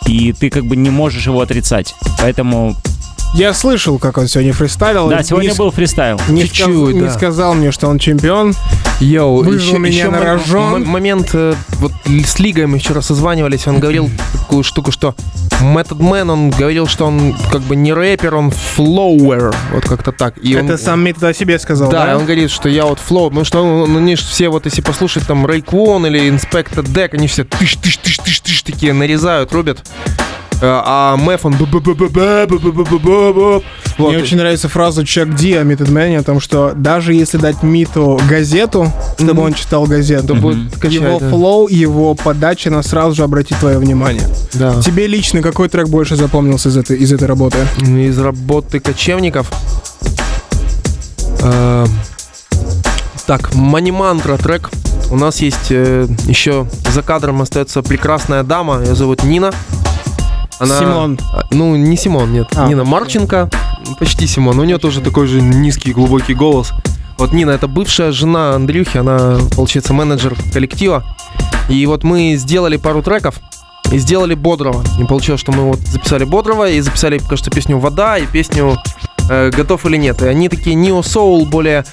и 0.06 0.32
ты 0.32 0.50
как 0.50 0.66
бы 0.66 0.76
не 0.76 0.90
можешь 0.90 1.26
его 1.26 1.40
отрицать. 1.40 1.94
Поэтому, 2.20 2.76
Я 3.34 3.54
слышал, 3.54 3.98
как 3.98 4.18
он 4.18 4.28
сегодня 4.28 4.52
фристайлил. 4.52 5.08
да, 5.08 5.22
сегодня 5.22 5.48
не, 5.50 5.54
был 5.56 5.70
фристайл. 5.70 6.20
не, 6.28 6.42
Чуть-чуть, 6.42 6.66
сказ- 6.66 6.92
не 6.94 7.00
да. 7.00 7.10
сказал 7.10 7.54
мне, 7.54 7.72
что 7.72 7.88
он 7.88 7.98
чемпион. 7.98 8.54
Yo, 9.00 9.42
еще, 9.50 9.78
меня 9.78 9.88
еще 10.04 10.10
на 10.10 10.20
рожон. 10.20 10.82
мо- 10.82 10.86
момент, 10.86 11.30
э, 11.32 11.54
вот 11.78 11.92
с 12.06 12.38
Лигой 12.38 12.66
мы 12.66 12.78
вчера 12.78 13.00
созванивались, 13.00 13.66
он 13.66 13.80
говорил 13.80 14.10
такую 14.38 14.62
штуку, 14.62 14.92
что 14.92 15.14
Method 15.60 15.98
Man, 15.98 16.30
он 16.30 16.50
говорил, 16.50 16.86
что 16.86 17.06
он 17.06 17.34
как 17.50 17.62
бы 17.62 17.74
не 17.74 17.92
рэпер, 17.94 18.34
он 18.34 18.50
flower, 18.50 19.54
вот 19.72 19.84
как-то 19.86 20.12
так. 20.12 20.36
И 20.38 20.52
Это 20.52 20.72
он, 20.72 20.78
сам 20.78 21.00
метод 21.02 21.22
о 21.24 21.34
себе 21.34 21.58
сказал, 21.58 21.90
да, 21.90 22.06
да? 22.06 22.18
он 22.18 22.24
говорит, 22.24 22.50
что 22.50 22.68
я 22.68 22.84
вот 22.84 22.98
flow, 23.00 23.30
потому 23.30 23.44
что 23.46 23.64
он, 23.64 23.92
ну, 23.92 23.98
они 23.98 24.14
все 24.14 24.50
вот, 24.50 24.66
если 24.66 24.82
послушать 24.82 25.26
там 25.26 25.46
Raekwon 25.46 26.06
или 26.06 26.28
Inspectah 26.28 26.84
Deck, 26.84 27.14
они 27.14 27.26
все 27.28 27.44
тыш 27.44 27.76
тыш 27.76 27.96
тыш 27.96 28.18
тыш 28.18 28.40
тыш 28.40 28.62
такие 28.62 28.92
нарезают, 28.92 29.52
рубят 29.52 29.88
а 30.64 31.16
Meth, 31.16 31.44
он... 31.44 31.54
Мне 33.98 34.18
очень 34.18 34.36
нравится 34.36 34.68
фраза 34.68 35.04
Чак 35.04 35.34
Ди 35.34 35.54
о 35.54 35.64
Методмене, 35.64 36.18
о 36.18 36.22
том, 36.22 36.40
что 36.40 36.72
даже 36.74 37.14
если 37.14 37.38
дать 37.38 37.62
Миту 37.62 38.20
газету, 38.28 38.90
чтобы 39.18 39.42
он 39.42 39.54
читал 39.54 39.84
газету, 39.86 40.34
его 40.34 41.18
флоу, 41.18 41.68
его 41.68 42.14
подача, 42.14 42.70
она 42.70 42.82
сразу 42.82 43.14
же 43.14 43.24
обратит 43.24 43.58
твое 43.58 43.78
внимание. 43.78 44.28
Тебе 44.84 45.06
лично 45.06 45.42
какой 45.42 45.68
трек 45.68 45.88
больше 45.88 46.16
запомнился 46.16 46.68
из 46.68 46.76
этой, 46.76 46.96
из 46.96 47.12
этой 47.12 47.26
работы? 47.26 47.58
Из 47.80 48.18
работы 48.18 48.80
кочевников? 48.80 49.50
Так, 53.26 53.54
Манимантра 53.54 54.36
трек. 54.36 54.70
У 55.10 55.16
нас 55.16 55.40
есть 55.40 55.70
э, 55.70 56.06
еще 56.26 56.66
за 56.90 57.02
кадром 57.02 57.42
остается 57.42 57.82
прекрасная 57.82 58.42
дама, 58.42 58.80
ее 58.82 58.94
зовут 58.94 59.24
Нина. 59.24 59.52
Симон. 60.66 61.18
А, 61.32 61.44
Ну, 61.50 61.76
не 61.76 61.96
Симон, 61.96 62.32
нет. 62.32 62.48
А, 62.54 62.68
Нина 62.68 62.84
Марченко. 62.84 63.48
Почти 63.98 64.26
Симон. 64.26 64.58
У 64.58 64.64
нее 64.64 64.78
тоже 64.78 65.00
такой 65.00 65.26
же 65.26 65.40
низкий, 65.40 65.92
глубокий 65.92 66.34
голос. 66.34 66.72
Вот 67.18 67.32
Нина, 67.32 67.50
это 67.50 67.68
бывшая 67.68 68.10
жена 68.12 68.54
Андрюхи, 68.54 68.98
она, 68.98 69.38
получается, 69.54 69.92
менеджер 69.92 70.34
коллектива. 70.52 71.04
И 71.68 71.84
вот 71.86 72.04
мы 72.04 72.34
сделали 72.36 72.76
пару 72.76 73.02
треков 73.02 73.36
и 73.92 73.98
сделали 73.98 74.34
Бодрого. 74.34 74.82
И 75.00 75.04
получилось, 75.04 75.40
что 75.40 75.52
мы 75.52 75.64
вот 75.64 75.78
записали 75.80 76.24
Бодрого 76.24 76.68
и 76.68 76.80
записали, 76.80 77.18
кажется, 77.18 77.50
песню 77.50 77.78
«Вода» 77.78 78.18
и 78.18 78.26
песню 78.26 78.76
э, 79.28 79.50
«Готов 79.50 79.86
или 79.86 79.96
нет». 79.96 80.22
И 80.22 80.26
они 80.26 80.48
такие 80.48 80.74
нео-соул, 80.74 81.46
более 81.46 81.84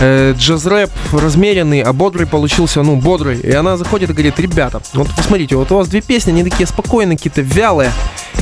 э, 0.00 0.34
джаз-рэп 0.36 0.90
размеренный, 1.12 1.82
а 1.82 1.92
бодрый 1.92 2.26
получился, 2.26 2.82
ну, 2.82 2.96
бодрый. 2.96 3.38
И 3.40 3.52
она 3.52 3.76
заходит 3.76 4.10
и 4.10 4.12
говорит, 4.12 4.38
ребята, 4.38 4.80
вот 4.94 5.08
посмотрите, 5.16 5.56
вот 5.56 5.70
у 5.72 5.76
вас 5.76 5.88
две 5.88 6.00
песни, 6.00 6.30
они 6.30 6.44
такие 6.44 6.66
спокойные, 6.66 7.16
какие-то 7.16 7.42
вялые 7.42 7.90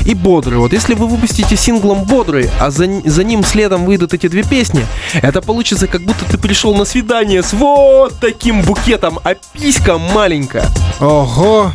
и 0.04 0.14
бодрые. 0.14 0.60
Вот 0.60 0.72
если 0.72 0.94
вы 0.94 1.06
выпустите 1.06 1.56
синглом 1.56 2.04
бодрый, 2.04 2.50
а 2.60 2.70
за, 2.70 2.86
за 3.04 3.24
ним 3.24 3.44
следом 3.44 3.84
выйдут 3.84 4.14
эти 4.14 4.28
две 4.28 4.42
песни, 4.42 4.86
это 5.14 5.42
получится, 5.42 5.86
как 5.86 6.02
будто 6.02 6.24
ты 6.24 6.38
пришел 6.38 6.74
на 6.76 6.84
свидание 6.84 7.42
с 7.42 7.52
вот 7.52 8.14
таким 8.20 8.62
букетом, 8.62 9.18
а 9.24 9.34
писька 9.34 9.98
маленькая. 9.98 10.66
Ого! 11.00 11.72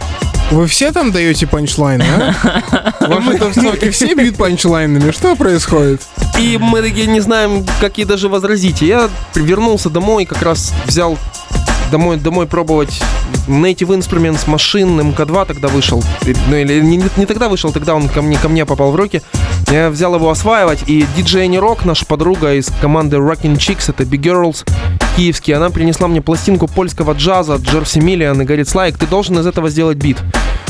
Вы 0.52 0.68
все 0.68 0.92
там 0.92 1.14
даете 1.14 1.48
панчлайны, 1.48 2.04
а? 2.04 2.94
Ваши 3.08 3.38
тусовки 3.38 3.90
все 3.90 4.14
бьют 4.14 4.36
панчлайнами. 4.36 5.12
Что 5.12 5.38
происходит? 5.38 6.02
И 6.38 6.58
мы 6.58 6.82
такие 6.82 7.08
не 7.08 7.22
знаем, 7.22 7.66
как 7.80 7.98
ей 7.98 8.04
даже 8.04 8.28
возразить. 8.28 8.82
Я 8.82 9.10
вернулся 9.34 9.90
домой, 9.90 10.26
как 10.26 10.42
раз 10.42 10.74
взял 10.86 11.18
домой, 11.90 12.18
домой 12.18 12.48
пробовать 12.48 13.02
Native 13.48 13.98
Instruments 13.98 14.50
машин 14.50 15.00
МК2 15.00 15.46
тогда 15.46 15.70
вышел. 15.70 16.04
Ну 16.50 16.56
или 16.56 16.82
не, 16.82 17.02
не 17.16 17.26
тогда 17.26 17.48
вышел, 17.48 17.72
тогда 17.72 17.96
он 17.96 18.10
ко 18.10 18.22
мне, 18.22 18.38
ко 18.38 18.50
мне 18.50 18.66
попал 18.66 18.92
в 18.92 18.96
руки. 18.96 19.22
Я 19.70 19.90
взял 19.90 20.16
его 20.16 20.30
осваивать, 20.30 20.84
и 20.88 21.06
диджей 21.16 21.44
Ани 21.44 21.60
Рок, 21.60 21.86
наша 21.86 22.06
подруга 22.06 22.56
из 22.56 22.68
команды 22.82 23.18
Rockin' 23.18 23.56
Chicks, 23.56 23.86
это 23.90 24.04
Big 24.04 24.22
Girls, 24.22 24.66
киевский, 25.16 25.54
она 25.54 25.70
принесла 25.70 26.08
мне 26.08 26.22
пластинку 26.22 26.68
польского 26.68 27.14
джаза 27.14 27.56
Джерси 27.56 28.00
Миллиан 28.00 28.42
и 28.42 28.46
говорит, 28.46 28.68
Слайк, 28.68 28.98
ты 28.98 29.06
должен 29.08 29.40
из 29.40 29.46
этого 29.46 29.70
сделать 29.70 29.98
бит. 29.98 30.18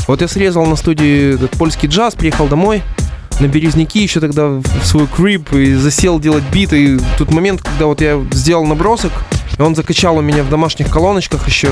Вот 0.08 0.20
я 0.20 0.28
срезал 0.28 0.66
на 0.66 0.76
студии 0.76 1.34
этот 1.34 1.52
польский 1.52 1.88
джаз, 1.88 2.14
приехал 2.14 2.48
домой, 2.48 2.82
на 3.40 3.46
Березники 3.46 3.98
еще 3.98 4.20
тогда 4.20 4.48
в 4.48 4.84
свой 4.84 5.06
крип 5.06 5.52
и 5.52 5.74
засел 5.74 6.20
делать 6.20 6.44
биты. 6.52 6.84
И 6.84 7.00
тут 7.18 7.30
момент, 7.30 7.62
когда 7.62 7.86
вот 7.86 8.00
я 8.00 8.22
сделал 8.32 8.66
набросок, 8.66 9.12
и 9.58 9.62
он 9.62 9.74
закачал 9.74 10.16
у 10.16 10.20
меня 10.20 10.42
в 10.42 10.48
домашних 10.48 10.90
колоночках 10.90 11.46
еще. 11.46 11.68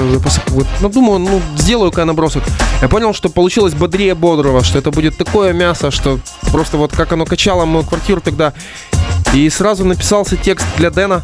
Вот, 0.49 0.66
ну, 0.81 0.88
думаю, 0.88 1.19
ну, 1.19 1.40
сделаю-ка 1.57 2.03
я 2.03 2.05
набросок. 2.05 2.43
Я 2.83 2.88
понял, 2.88 3.14
что 3.14 3.29
получилось 3.29 3.75
бодрее 3.75 4.14
бодрого, 4.14 4.62
что 4.64 4.79
это 4.79 4.90
будет 4.90 5.16
такое 5.16 5.53
мясо, 5.53 5.90
что 5.90 6.19
просто 6.51 6.77
вот 6.77 6.93
как 6.93 7.12
оно 7.12 7.25
качало 7.25 7.64
мою 7.64 7.85
квартиру 7.85 8.21
тогда. 8.21 8.53
И 9.35 9.49
сразу 9.49 9.85
написался 9.85 10.37
текст 10.37 10.66
для 10.77 10.90
Дэна. 10.90 11.23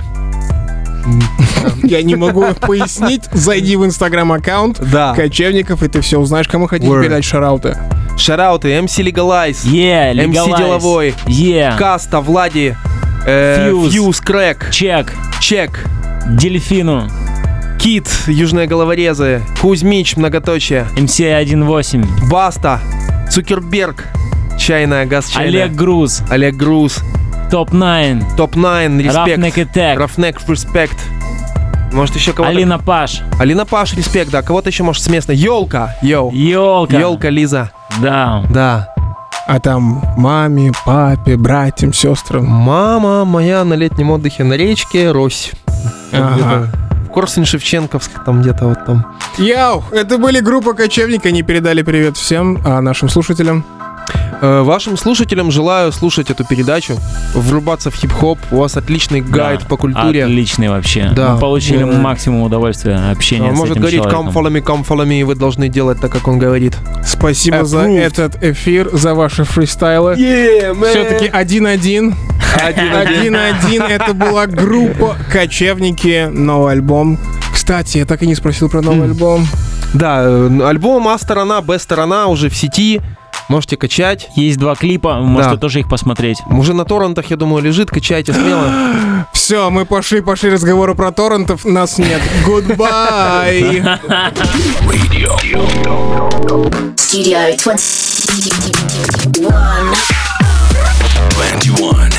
Я 1.84 2.02
не 2.04 2.16
могу 2.16 2.46
пояснить. 2.62 3.24
Зайди 3.32 3.76
в 3.76 3.86
инстаграм-аккаунт 3.86 4.80
Да. 4.92 5.14
кочевников, 5.16 5.84
и 5.84 5.88
ты 5.88 6.02
все 6.02 6.20
узнаешь, 6.20 6.48
кому 6.48 6.68
хотите 6.68 6.92
Word. 6.92 7.02
передать 7.02 7.24
шарауты. 7.26 7.78
Шарауты, 8.18 8.70
MC 8.70 9.04
Legalize, 9.04 9.64
Yeah, 9.66 10.14
MC 10.14 10.28
legalize. 10.34 10.58
Деловой, 10.58 11.14
Yeah. 11.26 11.78
Каста, 11.78 12.20
Влади, 12.22 12.76
э, 13.26 13.72
Фьюз. 13.90 14.20
Крэк, 14.22 14.70
Чек. 14.72 15.14
Чек, 15.40 15.86
Дельфину. 16.28 17.10
Кит, 17.80 18.08
Южные 18.28 18.68
Головорезы, 18.68 19.42
Кузьмич, 19.60 20.16
Многоточие, 20.16 20.86
MC-1.8. 20.98 22.06
Баста, 22.30 22.80
Цукерберг, 23.32 24.06
Чайная, 24.60 25.06
Газ 25.08 25.30
Чайная, 25.30 25.64
Олег 25.66 25.72
Груз. 25.76 26.22
Олег 26.30 26.56
Груз, 26.56 27.00
Топ-9. 27.52 28.38
Топ-9, 28.38 29.02
Roughneck 29.02 29.44
Респект, 29.44 29.76
Attack. 29.76 29.98
Roughneck, 29.98 30.40
Респект. 30.48 30.98
Может 31.92 32.16
еще 32.16 32.32
кого-то? 32.32 32.50
Алина 32.50 32.80
Паш. 32.80 33.24
Алина 33.40 33.66
Паш, 33.66 33.94
Респект, 33.94 34.32
да. 34.32 34.42
Кого-то 34.42 34.70
еще, 34.70 34.84
может, 34.84 35.04
с 35.04 35.10
местной. 35.10 35.36
Елка, 35.36 35.98
yo. 36.02 36.32
Елка. 36.32 36.98
Елка, 36.98 37.30
Лиза. 37.30 37.70
Да. 38.02 38.46
Да. 38.50 38.94
А 39.48 39.60
там 39.60 40.02
маме, 40.16 40.72
папе, 40.86 41.36
братьям, 41.36 41.92
сестрам. 41.92 42.46
Мама 42.46 43.26
моя 43.26 43.66
на 43.66 43.74
летнем 43.74 44.12
отдыхе 44.12 44.46
на 44.46 44.54
речке 44.54 45.12
Рось. 45.12 45.52
Ага. 46.14 46.70
Корсунь 47.14 47.44
Шевченковск, 47.44 48.24
там 48.24 48.42
где-то 48.42 48.68
вот 48.68 48.86
там. 48.86 49.06
Яу, 49.38 49.84
это 49.92 50.18
были 50.18 50.40
группа 50.40 50.74
кочевника, 50.74 51.28
они 51.28 51.44
передали 51.44 51.82
привет 51.82 52.16
всем 52.16 52.62
а, 52.64 52.80
нашим 52.80 53.10
слушателям. 53.10 53.66
Э, 54.44 54.62
вашим 54.64 54.98
слушателям 54.98 55.52
желаю 55.52 55.92
слушать 55.92 56.32
эту 56.32 56.44
передачу, 56.44 56.98
врубаться 57.36 57.92
в 57.92 57.96
хип-хоп. 57.96 58.40
У 58.50 58.58
вас 58.58 58.76
отличный 58.76 59.22
гайд 59.22 59.60
Да. 59.62 59.66
по 59.68 59.78
культуре. 59.78 60.24
Отличный 60.26 60.68
вообще. 60.70 61.12
Да. 61.16 61.34
Мы 61.36 61.40
получили 61.40 61.84
Да. 61.84 61.86
максимум 62.00 62.42
удовольствия 62.42 63.12
общения 63.12 63.50
Он 63.50 63.56
с 63.56 63.60
может 63.60 63.74
этим 63.74 63.82
говорить 63.82 64.00
человеком. 64.02 64.30
come 64.30 64.34
follow 64.34 64.52
me, 64.52 64.64
come 64.64 64.84
follow 64.88 65.06
me, 65.06 65.20
и 65.20 65.24
вы 65.24 65.36
должны 65.36 65.70
делать 65.70 66.02
так, 66.02 66.12
как 66.12 66.28
он 66.28 66.40
говорит. 66.40 66.76
Спасибо 67.06 67.66
за 67.66 67.86
Approved. 67.86 68.00
этот 68.00 68.44
эфир, 68.44 68.90
за 68.92 69.14
ваши 69.14 69.44
фристайлы. 69.44 70.16
Все-таки 70.16 71.28
один-один. 71.28 72.16
Один-один. 72.60 73.36
Это 73.84 74.14
была 74.16 74.48
группа 74.48 75.16
Кочевники, 75.32 76.28
новый 76.32 76.74
альбом. 76.74 77.20
Кстати, 77.54 78.00
я 78.00 78.06
так 78.06 78.24
и 78.24 78.28
не 78.28 78.34
спросил 78.36 78.70
про 78.70 78.82
новый 78.82 79.04
альбом. 79.06 79.46
Да, 79.94 80.22
э, 80.24 80.62
альбом 80.66 81.08
А 81.10 81.18
сторона, 81.20 81.62
Б 81.62 81.78
сторона 81.78 82.28
уже 82.28 82.50
в 82.50 82.56
сети. 82.56 83.02
Можете 83.52 83.76
качать. 83.76 84.30
Есть 84.38 84.60
два 84.60 84.76
клипа, 84.76 85.16
можете 85.16 85.56
да. 85.56 85.60
тоже 85.60 85.82
их 85.82 85.90
посмотреть. 85.90 86.38
Уже 86.50 86.74
на 86.74 86.86
торрентах, 86.86 87.32
я 87.32 87.36
думаю, 87.36 87.62
лежит, 87.62 87.90
качайте 87.90 88.32
смело. 88.32 88.72
Все, 89.34 89.70
мы 89.70 89.86
пошли, 89.86 90.22
пошли 90.22 90.52
разговоры 90.52 90.96
про 90.96 91.12
торрентов, 91.12 91.66
нас 91.66 91.98
нет. 91.98 92.22
Goodbye! 92.46 93.84
Studio 96.96 97.58
21. 97.62 99.44
21. 101.36 102.12